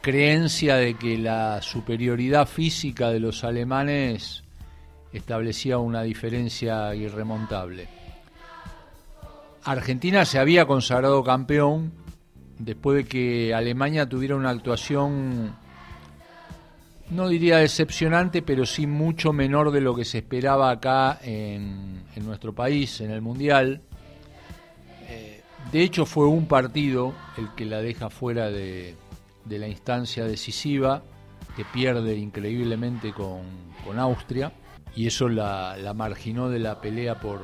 creencia 0.01 0.77
de 0.77 0.95
que 0.95 1.17
la 1.17 1.61
superioridad 1.61 2.47
física 2.47 3.09
de 3.09 3.19
los 3.19 3.43
alemanes 3.43 4.43
establecía 5.11 5.77
una 5.77 6.01
diferencia 6.03 6.95
irremontable. 6.95 7.98
Argentina 9.71 10.25
se 10.25 10.39
había 10.39 10.65
consagrado 10.65 11.23
campeón 11.23 11.91
después 12.57 12.97
de 12.97 13.05
que 13.05 13.53
Alemania 13.53 14.09
tuviera 14.09 14.35
una 14.35 14.49
actuación, 14.49 15.55
no 17.11 17.29
diría 17.29 17.57
decepcionante, 17.57 18.41
pero 18.41 18.65
sí 18.65 18.87
mucho 18.87 19.31
menor 19.31 19.69
de 19.69 19.81
lo 19.81 19.93
que 19.93 20.05
se 20.05 20.17
esperaba 20.17 20.71
acá 20.71 21.19
en, 21.21 22.03
nuestro 22.15 22.55
país, 22.55 22.99
en 23.01 23.11
el 23.11 23.21
Mundial. 23.21 23.83
Eh, 25.07 25.43
de 25.71 25.83
hecho, 25.83 26.07
fue 26.07 26.25
un 26.25 26.47
partido 26.47 27.13
el 27.37 27.53
que 27.53 27.65
la 27.65 27.79
deja 27.79 28.09
fuera 28.09 28.49
de, 28.49 28.95
la 29.47 29.67
instancia 29.67 30.25
decisiva, 30.25 31.03
que 31.55 31.63
pierde 31.63 32.17
increíblemente 32.17 33.13
con, 33.13 33.69
Austria, 33.99 34.51
y 34.95 35.05
eso 35.05 35.29
la 35.29 35.93
marginó 35.95 36.49
de 36.49 36.57
la 36.57 36.81
pelea 36.81 37.19
por, 37.19 37.39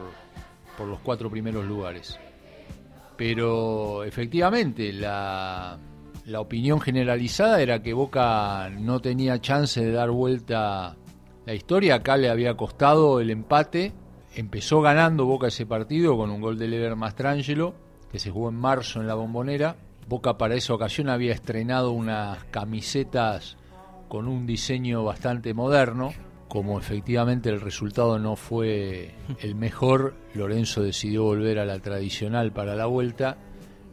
por 0.77 0.87
los 0.87 0.99
cuatro 0.99 1.29
primeros 1.29 1.65
lugares. 1.65 2.19
Pero 3.17 4.03
efectivamente, 4.03 4.91
la, 4.91 5.77
la 6.25 6.41
opinión 6.41 6.81
generalizada 6.81 7.61
era 7.61 7.81
que 7.81 7.93
Boca 7.93 8.69
no 8.69 8.99
tenía 8.99 9.39
chance 9.39 9.83
de 9.83 9.91
dar 9.91 10.11
vuelta 10.11 10.97
la 11.45 11.53
historia. 11.53 11.95
Acá 11.95 12.17
le 12.17 12.29
había 12.29 12.55
costado 12.55 13.19
el 13.19 13.29
empate. 13.29 13.93
Empezó 14.35 14.81
ganando 14.81 15.25
Boca 15.25 15.47
ese 15.47 15.65
partido 15.65 16.17
con 16.17 16.29
un 16.29 16.41
gol 16.41 16.57
de 16.57 16.67
Lever 16.67 16.95
Mastrangelo, 16.95 17.73
que 18.11 18.19
se 18.19 18.31
jugó 18.31 18.49
en 18.49 18.55
marzo 18.55 18.99
en 18.99 19.07
la 19.07 19.15
bombonera. 19.15 19.77
Boca 20.07 20.37
para 20.37 20.55
esa 20.55 20.73
ocasión 20.73 21.09
había 21.09 21.33
estrenado 21.33 21.91
unas 21.91 22.43
camisetas 22.45 23.57
con 24.09 24.27
un 24.27 24.45
diseño 24.45 25.03
bastante 25.03 25.53
moderno. 25.53 26.11
Como 26.55 26.79
efectivamente 26.79 27.49
el 27.49 27.59
resultado 27.59 28.17
no 28.17 28.37
fue 28.37 29.13
el 29.41 29.55
mejor, 29.55 30.15
Lorenzo 30.33 30.81
decidió 30.81 31.23
volver 31.23 31.59
a 31.59 31.65
la 31.65 31.79
tradicional 31.79 32.53
para 32.53 32.77
la 32.77 32.85
vuelta 32.85 33.35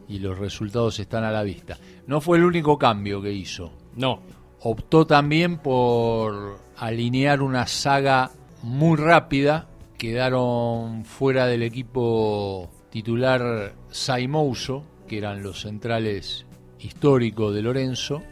y 0.07 0.19
los 0.19 0.37
resultados 0.37 0.97
están 0.97 1.25
a 1.25 1.31
la 1.33 1.43
vista. 1.43 1.77
No 2.07 2.21
fue 2.21 2.37
el 2.37 2.45
único 2.45 2.77
cambio 2.77 3.21
que 3.21 3.33
hizo. 3.33 3.73
No. 3.97 4.21
Optó 4.61 5.05
también 5.05 5.57
por 5.57 6.57
alinear 6.77 7.41
una 7.41 7.67
saga 7.67 8.31
muy 8.61 8.95
rápida. 8.95 9.67
Quedaron 9.97 11.03
fuera 11.03 11.47
del 11.47 11.63
equipo 11.63 12.71
titular 12.91 13.73
Saimouso, 13.89 14.85
que 15.05 15.17
eran 15.17 15.43
los 15.43 15.59
centrales 15.59 16.45
históricos 16.79 17.53
de 17.53 17.61
Lorenzo. 17.61 18.23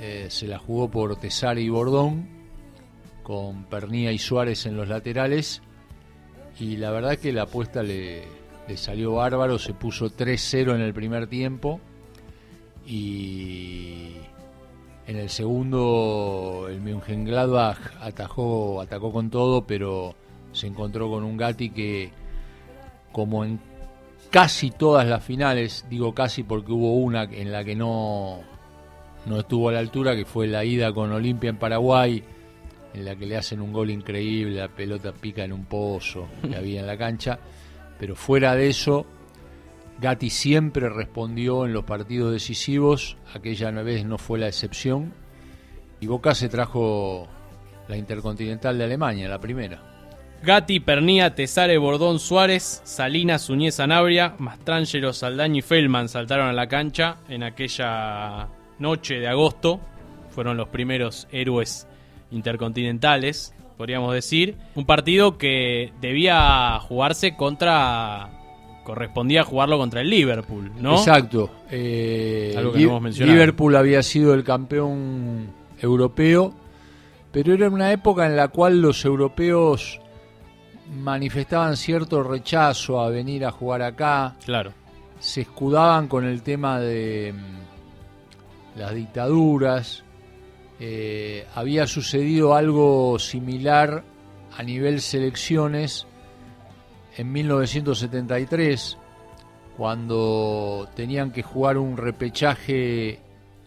Eh, 0.00 0.28
se 0.30 0.46
la 0.46 0.58
jugó 0.58 0.90
por 0.90 1.16
Tesari 1.16 1.64
y 1.64 1.68
Bordón, 1.68 2.31
con 3.22 3.64
Pernía 3.64 4.12
y 4.12 4.18
Suárez 4.18 4.66
en 4.66 4.76
los 4.76 4.88
laterales. 4.88 5.62
Y 6.58 6.76
la 6.76 6.90
verdad 6.90 7.16
que 7.16 7.32
la 7.32 7.42
apuesta 7.42 7.82
le, 7.82 8.24
salió 8.76 9.14
bárbaro, 9.14 9.58
se 9.58 9.74
puso 9.74 10.10
3-0 10.10 10.74
en 10.74 10.80
el 10.80 10.92
primer 10.92 11.26
tiempo. 11.26 11.80
Y 12.86 14.12
en 15.06 15.16
el 15.16 15.30
segundo 15.30 16.66
el 16.68 16.80
Mönchengladbach 16.80 17.78
atajó, 18.00 18.80
atacó 18.80 19.12
con 19.12 19.30
todo, 19.30 19.66
pero 19.66 20.14
se 20.52 20.66
encontró 20.66 21.10
con 21.10 21.24
un 21.24 21.36
Gatti 21.36 21.70
que, 21.70 22.10
como 23.12 23.44
en 23.44 23.60
casi 24.30 24.70
todas 24.70 25.06
las 25.06 25.22
finales, 25.22 25.84
digo 25.88 26.14
casi 26.14 26.42
porque 26.42 26.72
hubo 26.72 26.96
una 26.96 27.24
en 27.24 27.52
la 27.52 27.64
que 27.64 27.76
no, 27.76 28.40
no 29.26 29.38
estuvo 29.38 29.68
a 29.68 29.72
la 29.72 29.78
altura, 29.78 30.16
que 30.16 30.24
fue 30.24 30.46
la 30.46 30.64
ida 30.64 30.92
con 30.92 31.12
Olimpia 31.12 31.50
en 31.50 31.58
Paraguay, 31.58 32.24
en 32.94 33.04
la 33.04 33.16
que 33.16 33.26
le 33.26 33.36
hacen 33.36 33.60
un 33.60 33.72
gol 33.72 33.90
increíble, 33.90 34.56
la 34.56 34.68
pelota 34.68 35.12
pica 35.12 35.44
en 35.44 35.52
un 35.52 35.64
pozo 35.64 36.28
que 36.42 36.56
había 36.56 36.80
en 36.80 36.86
la 36.86 36.96
cancha, 36.96 37.38
pero 37.98 38.14
fuera 38.14 38.54
de 38.54 38.68
eso, 38.68 39.06
Gatti 40.00 40.30
siempre 40.30 40.88
respondió 40.88 41.64
en 41.64 41.72
los 41.72 41.84
partidos 41.84 42.32
decisivos, 42.32 43.16
aquella 43.34 43.70
vez 43.70 44.04
no 44.04 44.18
fue 44.18 44.38
la 44.38 44.48
excepción, 44.48 45.12
y 46.00 46.06
Boca 46.06 46.34
se 46.34 46.48
trajo 46.48 47.28
la 47.88 47.96
Intercontinental 47.96 48.76
de 48.78 48.84
Alemania, 48.84 49.28
la 49.28 49.40
primera. 49.40 49.80
Gatti, 50.42 50.80
Pernía, 50.80 51.36
Tesare, 51.36 51.78
Bordón, 51.78 52.18
Suárez, 52.18 52.82
Salinas, 52.84 53.42
Suñez, 53.42 53.76
Sanabria, 53.76 54.34
Mastrangelo, 54.38 55.12
Saldaña 55.12 55.58
y 55.58 55.62
Feldman 55.62 56.08
saltaron 56.08 56.48
a 56.48 56.52
la 56.52 56.66
cancha 56.66 57.18
en 57.28 57.44
aquella 57.44 58.48
noche 58.80 59.20
de 59.20 59.28
agosto. 59.28 59.80
Fueron 60.30 60.56
los 60.56 60.68
primeros 60.68 61.28
héroes 61.30 61.86
intercontinentales, 62.32 63.54
podríamos 63.76 64.12
decir. 64.14 64.56
Un 64.74 64.84
partido 64.86 65.38
que 65.38 65.92
debía 66.00 66.78
jugarse 66.80 67.36
contra. 67.36 68.30
correspondía 68.84 69.44
jugarlo 69.44 69.78
contra 69.78 70.00
el 70.00 70.10
Liverpool, 70.10 70.72
¿no? 70.80 70.96
Exacto. 70.96 71.50
Eh, 71.70 72.52
Algo 72.56 72.72
que 72.72 72.78
Li- 72.78 72.84
no 72.84 72.90
hemos 72.90 73.02
mencionado. 73.02 73.32
Liverpool 73.32 73.76
había 73.76 74.02
sido 74.02 74.34
el 74.34 74.42
campeón 74.42 75.52
europeo, 75.80 76.52
pero 77.30 77.54
era 77.54 77.68
una 77.68 77.92
época 77.92 78.26
en 78.26 78.36
la 78.36 78.48
cual 78.48 78.82
los 78.82 79.04
europeos 79.04 80.00
manifestaban 81.00 81.76
cierto 81.76 82.22
rechazo 82.22 83.00
a 83.00 83.08
venir 83.08 83.44
a 83.44 83.50
jugar 83.50 83.82
acá. 83.82 84.34
Claro. 84.44 84.72
Se 85.20 85.42
escudaban 85.42 86.08
con 86.08 86.24
el 86.24 86.42
tema 86.42 86.80
de 86.80 87.32
mm, 87.32 88.78
las 88.80 88.94
dictaduras. 88.94 90.02
Eh, 90.84 91.46
había 91.54 91.86
sucedido 91.86 92.56
algo 92.56 93.16
similar 93.20 94.02
a 94.58 94.64
nivel 94.64 95.00
selecciones 95.00 96.08
en 97.16 97.30
1973, 97.30 98.98
cuando 99.76 100.88
tenían 100.96 101.30
que 101.30 101.44
jugar 101.44 101.78
un 101.78 101.96
repechaje 101.96 103.20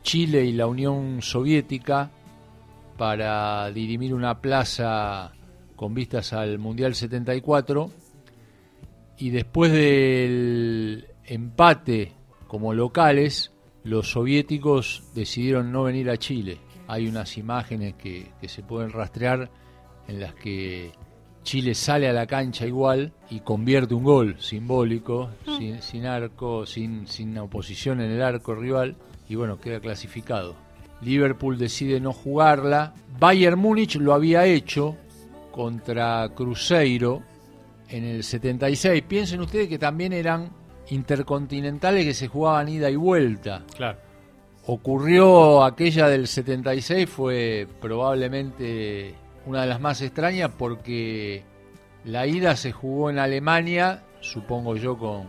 Chile 0.04 0.44
y 0.44 0.52
la 0.52 0.68
Unión 0.68 1.22
Soviética 1.22 2.12
para 2.98 3.72
dirimir 3.72 4.14
una 4.14 4.42
plaza 4.42 5.32
con 5.78 5.94
vistas 5.94 6.34
al 6.34 6.60
Mundial 6.60 6.96
74 6.96 7.92
y 9.20 9.30
después 9.30 9.72
del 9.72 11.08
empate 11.24 12.12
como 12.50 12.74
locales, 12.74 13.54
los 13.86 14.12
soviéticos 14.12 15.04
decidieron 15.16 15.72
no 15.72 15.84
venir 15.84 16.10
a 16.10 16.18
Chile 16.18 16.65
hay 16.88 17.08
unas 17.08 17.38
imágenes 17.38 17.96
que, 17.96 18.32
que 18.40 18.48
se 18.48 18.64
pueden 18.64 18.92
rastrear 18.92 19.50
en 20.08 20.20
las 20.20 20.34
que 20.36 20.92
Chile 21.46 21.76
sale 21.76 22.10
a 22.10 22.14
la 22.14 22.26
cancha 22.26 22.66
igual 22.66 23.14
y 23.30 23.40
convierte 23.40 23.94
un 23.94 24.04
gol 24.04 24.36
simbólico, 24.40 25.30
sin, 25.58 25.82
sin 25.82 26.06
arco, 26.06 26.66
sin, 26.66 27.08
sin 27.08 27.38
oposición 27.38 28.02
en 28.02 28.12
el 28.12 28.22
arco 28.22 28.56
rival, 28.56 28.96
y 29.30 29.36
bueno, 29.36 29.60
queda 29.60 29.80
clasificado. 29.80 30.56
Liverpool 31.02 31.58
decide 31.58 32.00
no 32.00 32.14
jugarla. 32.14 32.94
Bayern 33.20 33.60
Múnich 33.60 33.96
lo 33.96 34.14
había 34.14 34.46
hecho 34.46 34.98
contra 35.52 36.28
Cruzeiro 36.34 37.22
en 37.90 38.04
el 38.04 38.24
76. 38.24 39.04
Piensen 39.04 39.42
ustedes 39.42 39.70
que 39.70 39.78
también 39.78 40.14
eran 40.14 40.50
intercontinentales 40.90 42.06
que 42.06 42.14
se 42.14 42.28
jugaban 42.28 42.70
ida 42.70 42.90
y 42.90 42.96
vuelta. 42.96 43.64
Claro. 43.76 44.00
Ocurrió 44.68 45.64
aquella 45.64 46.08
del 46.10 46.28
76, 46.28 47.08
fue 47.10 47.68
probablemente 47.82 49.14
una 49.46 49.62
de 49.62 49.68
las 49.68 49.80
más 49.80 50.02
extrañas 50.02 50.52
porque 50.58 51.44
la 52.04 52.26
ida 52.26 52.56
se 52.56 52.72
jugó 52.72 53.10
en 53.12 53.20
Alemania, 53.20 54.04
supongo 54.22 54.76
yo 54.76 54.98
con 54.98 55.28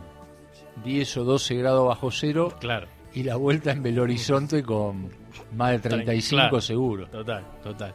10 0.84 1.16
o 1.18 1.24
12 1.24 1.54
grados 1.56 1.86
bajo 1.86 2.10
cero. 2.10 2.54
Claro. 2.60 2.86
Y 3.12 3.24
la 3.24 3.36
vuelta 3.36 3.72
en 3.72 3.82
Belo 3.82 4.02
Horizonte 4.02 4.62
con 4.62 5.10
más 5.54 5.72
de 5.72 5.78
35 5.80 6.38
Claro. 6.40 6.60
seguro. 6.60 7.06
Total, 7.08 7.44
total. 7.62 7.94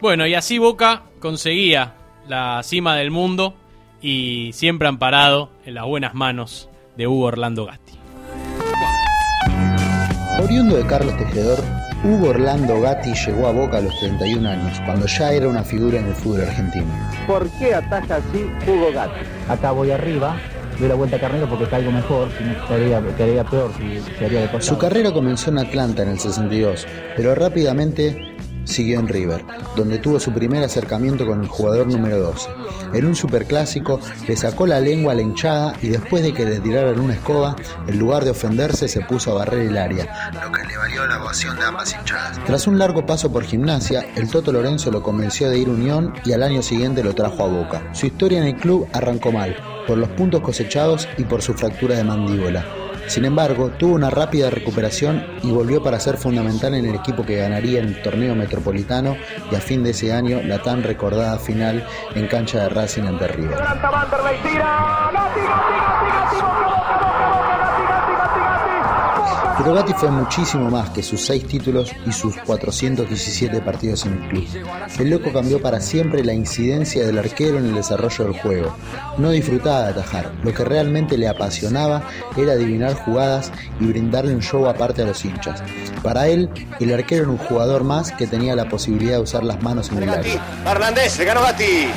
Bueno, 0.00 0.26
y 0.26 0.34
así 0.34 0.58
Boca 0.58 1.04
conseguía 1.20 1.94
la 2.28 2.60
cima 2.64 2.96
del 2.96 3.10
mundo 3.12 3.54
y 4.02 4.50
siempre 4.52 4.88
amparado 4.88 5.50
en 5.64 5.74
las 5.74 5.84
buenas 5.86 6.14
manos 6.14 6.68
de 6.96 7.06
Hugo 7.06 7.26
Orlando 7.26 7.64
Gatti. 7.66 7.92
Oriundo 10.42 10.76
de 10.76 10.86
Carlos 10.86 11.16
Tejedor, 11.16 11.58
Hugo 12.02 12.30
Orlando 12.30 12.80
Gatti 12.80 13.14
llegó 13.14 13.46
a 13.46 13.52
Boca 13.52 13.78
a 13.78 13.80
los 13.80 13.98
31 14.00 14.48
años, 14.48 14.80
cuando 14.84 15.06
ya 15.06 15.32
era 15.32 15.48
una 15.48 15.62
figura 15.62 15.98
en 15.98 16.06
el 16.06 16.14
fútbol 16.14 16.42
argentino. 16.42 16.86
¿Por 17.26 17.48
qué 17.58 17.74
ataja 17.74 18.16
así 18.16 18.50
Hugo 18.66 18.92
Gatti? 18.92 19.20
Acá 19.48 19.70
voy 19.70 19.90
arriba, 19.92 20.36
doy 20.78 20.88
la 20.88 20.94
vuelta 20.96 21.16
a 21.16 21.20
carnero 21.20 21.48
porque 21.48 21.66
caigo 21.66 21.90
mejor, 21.92 22.28
si 22.36 22.44
no 22.44 22.66
quedaría, 22.66 23.00
quedaría 23.16 23.44
peor 23.44 23.70
si 23.78 24.00
sería 24.18 24.40
de 24.40 24.46
Su 24.46 24.52
costado. 24.52 24.78
carrera 24.78 25.12
comenzó 25.12 25.50
en 25.50 25.58
Atlanta 25.58 26.02
en 26.02 26.08
el 26.10 26.18
62, 26.18 26.86
pero 27.16 27.34
rápidamente 27.34 28.33
siguió 28.64 29.00
en 29.00 29.08
River, 29.08 29.44
donde 29.76 29.98
tuvo 29.98 30.20
su 30.20 30.32
primer 30.32 30.62
acercamiento 30.64 31.26
con 31.26 31.42
el 31.42 31.48
jugador 31.48 31.86
número 31.86 32.18
12. 32.18 32.48
En 32.92 33.06
un 33.06 33.14
superclásico 33.14 34.00
le 34.26 34.36
sacó 34.36 34.66
la 34.66 34.80
lengua 34.80 35.12
a 35.12 35.16
la 35.16 35.22
hinchada 35.22 35.74
y 35.82 35.88
después 35.88 36.22
de 36.22 36.32
que 36.32 36.44
le 36.44 36.60
tiraran 36.60 37.00
una 37.00 37.14
escoba, 37.14 37.56
en 37.86 37.98
lugar 37.98 38.24
de 38.24 38.30
ofenderse 38.30 38.88
se 38.88 39.00
puso 39.00 39.32
a 39.32 39.34
barrer 39.34 39.66
el 39.66 39.76
área, 39.76 40.30
lo 40.32 40.52
que 40.52 40.64
le 40.64 40.76
valió 40.76 41.06
la 41.06 41.22
ovación 41.22 41.56
de 41.56 41.64
ambas 41.64 41.92
hinchadas. 41.92 42.38
Tras 42.44 42.66
un 42.66 42.78
largo 42.78 43.06
paso 43.06 43.32
por 43.32 43.44
gimnasia, 43.44 44.06
el 44.16 44.28
Toto 44.28 44.52
Lorenzo 44.52 44.90
lo 44.90 45.02
convenció 45.02 45.50
de 45.50 45.58
ir 45.58 45.68
a 45.68 45.72
Unión 45.72 46.14
y 46.24 46.32
al 46.32 46.42
año 46.42 46.62
siguiente 46.62 47.02
lo 47.02 47.14
trajo 47.14 47.44
a 47.44 47.48
Boca. 47.48 47.82
Su 47.92 48.06
historia 48.06 48.38
en 48.38 48.46
el 48.46 48.56
club 48.56 48.88
arrancó 48.92 49.32
mal, 49.32 49.56
por 49.86 49.98
los 49.98 50.08
puntos 50.10 50.40
cosechados 50.40 51.08
y 51.18 51.24
por 51.24 51.42
su 51.42 51.54
fractura 51.54 51.96
de 51.96 52.04
mandíbula. 52.04 52.83
Sin 53.06 53.24
embargo, 53.24 53.70
tuvo 53.70 53.94
una 53.94 54.10
rápida 54.10 54.50
recuperación 54.50 55.24
y 55.42 55.50
volvió 55.50 55.82
para 55.82 56.00
ser 56.00 56.16
fundamental 56.16 56.74
en 56.74 56.86
el 56.86 56.94
equipo 56.94 57.24
que 57.24 57.36
ganaría 57.36 57.80
el 57.80 58.00
torneo 58.02 58.34
metropolitano 58.34 59.16
y 59.50 59.54
a 59.54 59.60
fin 59.60 59.82
de 59.84 59.90
ese 59.90 60.12
año 60.12 60.40
la 60.42 60.60
tan 60.62 60.82
recordada 60.82 61.38
final 61.38 61.86
en 62.14 62.26
cancha 62.26 62.62
de 62.62 62.68
Racing 62.70 63.04
ante 63.04 63.28
River. 63.28 63.58
Pero 69.56 69.72
Gatti 69.72 69.92
fue 69.92 70.10
muchísimo 70.10 70.68
más 70.68 70.90
que 70.90 71.02
sus 71.02 71.24
seis 71.24 71.46
títulos 71.46 71.92
y 72.06 72.12
sus 72.12 72.36
417 72.38 73.60
partidos 73.60 74.04
en 74.04 74.14
el 74.14 74.28
club. 74.28 74.46
El 74.98 75.10
loco 75.10 75.32
cambió 75.32 75.62
para 75.62 75.80
siempre 75.80 76.24
la 76.24 76.32
incidencia 76.32 77.06
del 77.06 77.18
arquero 77.18 77.58
en 77.58 77.66
el 77.66 77.74
desarrollo 77.74 78.24
del 78.24 78.40
juego. 78.40 78.76
No 79.16 79.30
disfrutaba 79.30 79.84
de 79.84 79.90
atajar, 79.90 80.32
lo 80.42 80.52
que 80.52 80.64
realmente 80.64 81.16
le 81.16 81.28
apasionaba 81.28 82.02
era 82.36 82.52
adivinar 82.52 82.94
jugadas 82.94 83.52
y 83.78 83.86
brindarle 83.86 84.34
un 84.34 84.42
show 84.42 84.66
aparte 84.66 85.02
a 85.02 85.06
los 85.06 85.24
hinchas. 85.24 85.62
Para 86.02 86.26
él, 86.26 86.50
el 86.80 86.92
arquero 86.92 87.22
era 87.22 87.30
un 87.30 87.38
jugador 87.38 87.84
más 87.84 88.10
que 88.12 88.26
tenía 88.26 88.56
la 88.56 88.68
posibilidad 88.68 89.16
de 89.16 89.22
usar 89.22 89.44
las 89.44 89.62
manos 89.62 89.90
en 89.90 90.02
el 90.02 90.08
área. 90.08 90.44
Hernández, 90.66 91.18
ganó 91.20 91.42
Gatti. 91.42 91.90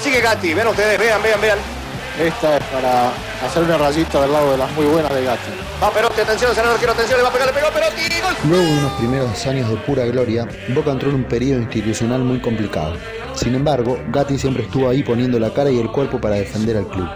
Sigue 0.00 0.20
Gatti, 0.20 0.54
ven 0.54 0.68
ustedes, 0.68 0.98
vean, 0.98 1.22
vean, 1.22 1.40
vean. 1.40 1.81
Esta 2.22 2.56
es 2.56 2.62
para 2.66 3.08
hacer 3.44 3.64
una 3.64 3.76
rayita 3.78 4.20
del 4.22 4.30
lado 4.30 4.52
de 4.52 4.58
las 4.58 4.70
muy 4.74 4.84
buenas 4.84 5.12
de 5.12 5.24
Gatti. 5.24 5.50
Va 5.82 5.90
Perotti, 5.90 6.20
atención, 6.20 6.54
senador, 6.54 6.78
quiero 6.78 6.92
atención, 6.92 7.18
le 7.18 7.24
va 7.24 7.30
a 7.30 7.32
pegar, 7.32 7.48
le 7.48 7.52
pegó 7.52 7.68
Perotti, 7.72 8.20
gol. 8.20 8.34
Luego 8.48 8.64
de 8.64 8.78
unos 8.78 8.92
primeros 8.92 9.46
años 9.48 9.68
de 9.68 9.76
pura 9.78 10.04
gloria, 10.04 10.46
Boca 10.68 10.92
entró 10.92 11.08
en 11.08 11.16
un 11.16 11.24
periodo 11.24 11.62
institucional 11.62 12.20
muy 12.20 12.38
complicado. 12.40 12.94
Sin 13.34 13.56
embargo, 13.56 13.98
Gatti 14.12 14.38
siempre 14.38 14.62
estuvo 14.62 14.88
ahí 14.88 15.02
poniendo 15.02 15.40
la 15.40 15.52
cara 15.52 15.72
y 15.72 15.80
el 15.80 15.90
cuerpo 15.90 16.20
para 16.20 16.36
defender 16.36 16.76
al 16.76 16.86
club. 16.86 17.08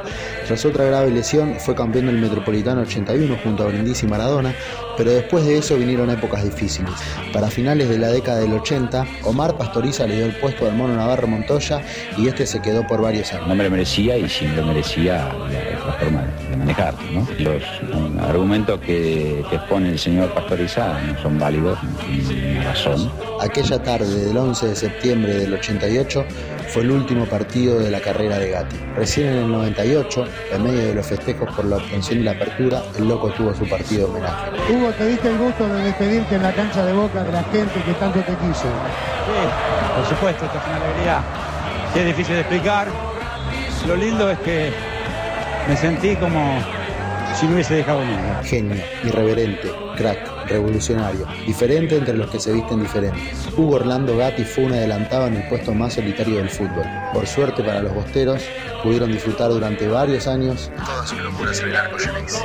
Tras 0.47 0.65
otra 0.65 0.85
grave 0.85 1.11
lesión, 1.11 1.57
fue 1.59 1.75
campeón 1.75 2.07
del 2.07 2.19
Metropolitano 2.19 2.83
81 2.83 3.37
junto 3.43 3.65
a 3.65 3.67
Brindisi 3.67 4.07
y 4.07 4.09
Maradona, 4.09 4.55
pero 4.97 5.11
después 5.11 5.45
de 5.45 5.59
eso 5.59 5.77
vinieron 5.77 6.09
épocas 6.09 6.45
difíciles. 6.45 6.93
Para 7.33 7.51
finales 7.51 7.89
de 7.89 7.99
la 7.99 8.09
década 8.09 8.39
del 8.39 8.53
80, 8.53 9.05
Omar 9.25 9.57
Pastoriza 9.57 10.07
le 10.07 10.17
dio 10.17 10.27
el 10.27 10.37
puesto 10.37 10.67
al 10.67 10.75
mono 10.75 10.95
Navarro 10.95 11.27
Montoya 11.27 11.83
y 12.17 12.29
este 12.29 12.47
se 12.47 12.63
quedó 12.63 12.87
por 12.87 13.03
varios 13.03 13.33
años. 13.33 13.49
no 13.49 13.57
me 13.57 13.65
lo 13.65 13.71
merecía 13.71 14.17
y 14.17 14.29
sí 14.29 14.47
me 14.47 14.57
lo 14.57 14.67
merecía 14.67 15.35
la, 15.35 15.87
la 15.87 15.93
forma 15.95 16.25
de 16.49 16.57
manejarlo. 16.57 17.01
¿no? 17.11 17.29
Los 17.41 17.63
um, 17.93 18.19
argumentos 18.21 18.79
que, 18.81 19.45
que 19.51 19.57
expone 19.57 19.91
el 19.91 19.99
señor 19.99 20.33
Pastoriza 20.33 21.01
no 21.03 21.23
son 21.23 21.41
válidos, 21.41 21.83
no 21.83 21.91
tienen 21.99 22.29
ninguna 22.29 22.73
razón. 22.73 23.11
Aquella 23.41 23.83
tarde 23.83 24.27
del 24.27 24.37
11 24.37 24.69
de 24.69 24.77
septiembre 24.77 25.35
del 25.35 25.55
88 25.55 26.25
fue 26.69 26.83
el 26.83 26.91
último 26.91 27.25
partido 27.27 27.79
de 27.79 27.91
la 27.91 28.01
carrera 28.01 28.39
de 28.39 28.51
Gatti. 28.51 28.77
Recién 28.95 29.29
en 29.29 29.39
el 29.39 29.53
98, 29.53 30.25
en 30.53 30.63
medio 30.63 30.87
de 30.87 30.95
los 30.95 31.07
festejos 31.07 31.55
por 31.55 31.65
la 31.65 31.77
obtención 31.77 32.19
de 32.19 32.25
la 32.25 32.31
apertura, 32.33 32.83
el 32.99 33.09
loco 33.09 33.31
tuvo 33.31 33.55
su 33.55 33.69
partido 33.69 34.07
de 34.07 34.13
homenaje. 34.13 34.51
Hugo, 34.71 34.91
te 34.93 35.07
diste 35.07 35.29
el 35.29 35.39
gusto 35.39 35.69
de 35.69 35.83
despedirte 35.85 36.35
en 36.35 36.43
la 36.43 36.53
cancha 36.53 36.85
de 36.85 36.93
Boca 36.93 37.23
de 37.23 37.33
la 37.33 37.43
gente 37.45 37.83
que 37.85 37.93
tanto 37.95 38.21
te 38.21 38.33
quiso. 38.35 38.69
Sí, 39.27 39.97
por 39.97 40.07
supuesto, 40.09 40.45
esto 40.45 40.59
es 40.59 40.65
una 40.67 40.77
alegría 40.77 41.23
que 41.93 42.01
es 42.01 42.07
difícil 42.07 42.35
de 42.35 42.41
explicar. 42.41 42.89
Lo 43.87 43.97
lindo 43.97 44.31
es 44.31 44.39
que 44.41 44.73
me 45.69 45.77
sentí 45.77 46.17
como 46.17 46.59
si 47.35 47.47
no 47.47 47.55
hubiese 47.55 47.75
dejado 47.75 48.05
nada. 48.05 48.43
Genio, 48.43 48.83
irreverente, 49.05 49.71
crack, 49.97 50.36
revolucionario, 50.47 51.27
diferente 51.47 51.97
entre 51.97 52.15
los 52.15 52.31
que 52.31 52.41
se 52.41 52.53
visten 52.53 52.83
diferentes. 52.83 53.49
Hugo 53.57 53.77
Orlando 53.77 54.17
Gatti 54.17 54.45
fue 54.45 54.65
un 54.65 54.73
adelantado 54.73 55.27
en 55.27 55.37
el 55.37 55.49
puesto 55.49 55.75
más 55.75 55.95
solitario 55.95 56.37
del 56.37 56.51
fútbol. 56.51 56.85
Por 57.13 57.27
suerte 57.27 57.63
para 57.63 57.83
los 57.83 57.95
bosteros, 57.95 58.43
pudieron 58.83 59.11
disfrutar 59.13 59.51
durante 59.51 59.89
varios 59.89 60.27
años 60.27 60.71
todas 60.85 61.09
sus 61.09 61.19
locuras 61.21 61.61
en 61.61 61.69
el 61.69 61.77
arco 61.77 61.99
Geneise. 61.99 62.43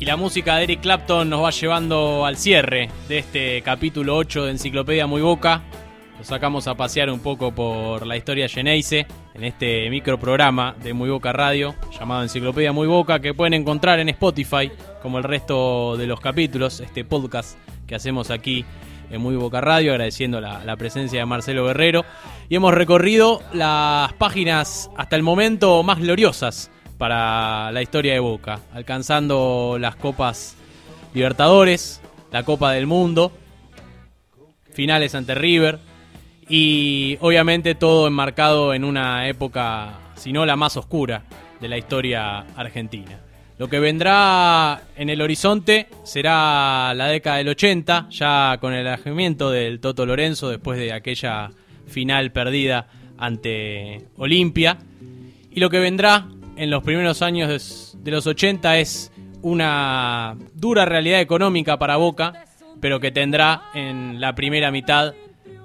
Y 0.00 0.04
la 0.04 0.16
música 0.16 0.56
de 0.56 0.64
Eric 0.64 0.80
Clapton 0.80 1.28
nos 1.28 1.42
va 1.42 1.50
llevando 1.50 2.24
al 2.24 2.36
cierre 2.36 2.88
de 3.08 3.18
este 3.18 3.62
capítulo 3.62 4.16
8 4.16 4.44
de 4.44 4.50
Enciclopedia 4.52 5.06
Muy 5.06 5.22
Boca. 5.22 5.64
Lo 6.18 6.24
sacamos 6.24 6.66
a 6.66 6.74
pasear 6.74 7.10
un 7.10 7.20
poco 7.20 7.52
por 7.52 8.04
la 8.04 8.16
historia 8.16 8.48
Geneise 8.48 9.06
en 9.34 9.44
este 9.44 9.88
microprograma 9.88 10.74
de 10.82 10.92
Muy 10.92 11.08
Boca 11.10 11.32
Radio 11.32 11.76
llamado 11.96 12.24
Enciclopedia 12.24 12.72
Muy 12.72 12.88
Boca 12.88 13.20
que 13.20 13.34
pueden 13.34 13.54
encontrar 13.54 14.00
en 14.00 14.08
Spotify 14.08 14.68
como 15.00 15.18
el 15.18 15.24
resto 15.24 15.96
de 15.96 16.08
los 16.08 16.18
capítulos, 16.18 16.80
este 16.80 17.04
podcast 17.04 17.56
que 17.86 17.94
hacemos 17.94 18.32
aquí 18.32 18.64
en 19.12 19.20
Muy 19.20 19.36
Boca 19.36 19.60
Radio, 19.60 19.92
agradeciendo 19.92 20.40
la, 20.40 20.64
la 20.64 20.76
presencia 20.76 21.20
de 21.20 21.24
Marcelo 21.24 21.64
Guerrero. 21.66 22.04
Y 22.48 22.56
hemos 22.56 22.74
recorrido 22.74 23.40
las 23.52 24.12
páginas 24.14 24.90
hasta 24.96 25.14
el 25.14 25.22
momento 25.22 25.84
más 25.84 26.00
gloriosas 26.00 26.72
para 26.98 27.70
la 27.70 27.80
historia 27.80 28.14
de 28.14 28.18
Boca, 28.18 28.58
alcanzando 28.74 29.76
las 29.78 29.94
copas 29.94 30.56
Libertadores, 31.14 32.02
la 32.32 32.42
Copa 32.42 32.72
del 32.72 32.88
Mundo, 32.88 33.30
finales 34.72 35.14
ante 35.14 35.36
River 35.36 35.87
y 36.48 37.18
obviamente 37.20 37.74
todo 37.74 38.06
enmarcado 38.06 38.74
en 38.74 38.84
una 38.84 39.28
época, 39.28 39.98
si 40.16 40.32
no 40.32 40.46
la 40.46 40.56
más 40.56 40.76
oscura, 40.76 41.24
de 41.60 41.68
la 41.68 41.76
historia 41.76 42.40
argentina. 42.56 43.20
Lo 43.58 43.68
que 43.68 43.80
vendrá 43.80 44.82
en 44.96 45.10
el 45.10 45.20
horizonte 45.20 45.88
será 46.04 46.94
la 46.94 47.08
década 47.08 47.38
del 47.38 47.48
80, 47.48 48.06
ya 48.10 48.56
con 48.60 48.72
el 48.72 48.86
alejamiento 48.86 49.50
del 49.50 49.80
Toto 49.80 50.06
Lorenzo 50.06 50.48
después 50.48 50.78
de 50.78 50.92
aquella 50.92 51.50
final 51.88 52.30
perdida 52.30 52.86
ante 53.18 54.06
Olimpia. 54.16 54.78
Y 55.50 55.58
lo 55.58 55.70
que 55.70 55.80
vendrá 55.80 56.28
en 56.56 56.70
los 56.70 56.84
primeros 56.84 57.20
años 57.20 57.96
de, 58.00 58.10
los 58.12 58.28
80 58.28 58.78
es 58.78 59.10
una 59.42 60.36
dura 60.54 60.84
realidad 60.84 61.20
económica 61.20 61.78
para 61.78 61.96
Boca, 61.96 62.44
pero 62.80 63.00
que 63.00 63.10
tendrá 63.10 63.70
en 63.74 64.20
la 64.20 64.36
primera 64.36 64.70
mitad 64.70 65.14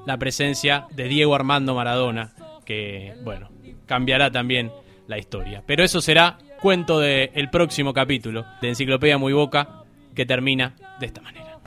la 0.06 0.18
presencia 0.18 0.86
de 0.92 1.08
Diego 1.08 1.36
Armando 1.36 1.76
Maradona, 1.76 2.34
que, 2.66 3.14
bueno, 3.24 3.50
cambiará 3.86 4.32
también 4.32 4.72
la 5.08 5.18
historia. 5.18 5.64
Pero 5.66 5.84
eso 5.84 6.02
será 6.02 6.38
cuento 6.62 7.00
del 7.00 7.50
próximo 7.50 7.94
capítulo 7.94 8.46
de 8.62 8.70
Enciclopedia 8.70 9.18
Muy 9.18 9.34
Boca, 9.34 9.84
que 10.16 10.26
termina 10.26 10.76
de 11.00 11.06
esta 11.06 11.22
manera. 11.22 11.60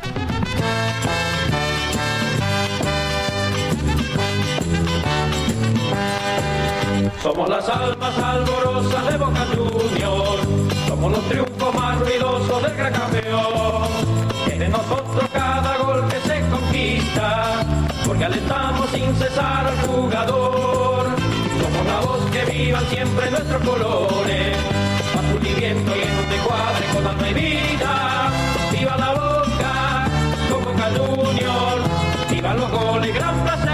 Somos 7.22 7.48
las 7.48 7.68
almas 7.68 8.18
alborosas 8.18 9.10
de 9.10 9.18
Boca 9.18 9.46
Juniors, 9.54 10.48
somos 10.86 11.12
los 11.12 11.28
triunfos 11.28 11.74
más 11.74 11.98
ruidosos 11.98 12.62
del 12.62 12.76
gran 12.76 12.92
campeón. 12.92 13.88
Es 14.48 14.58
de 14.58 14.68
nosotros 14.68 15.25
porque 18.06 18.24
alentamos 18.24 18.88
sin 18.90 19.14
cesar 19.16 19.66
al 19.66 19.78
jugador. 19.88 21.06
Somos 21.60 21.86
la 21.86 22.00
voz 22.00 22.30
que 22.30 22.44
vivan 22.44 22.84
siempre 22.86 23.30
nuestros 23.30 23.62
colores, 23.62 24.56
azul 25.18 25.46
y 25.46 25.54
viento 25.60 25.92
en 25.92 26.10
un 26.18 26.46
cuadre 26.46 26.86
con 26.94 27.06
alma 27.06 27.28
y 27.28 27.34
vida. 27.34 28.30
Viva 28.72 28.96
la 28.96 29.10
Boca, 29.12 30.08
con 30.50 30.64
Boca 30.64 30.90
Juniors, 30.96 32.30
viva 32.30 32.54
los 32.54 32.70
goles, 32.70 33.14
gran 33.14 33.42
placer 33.42 33.65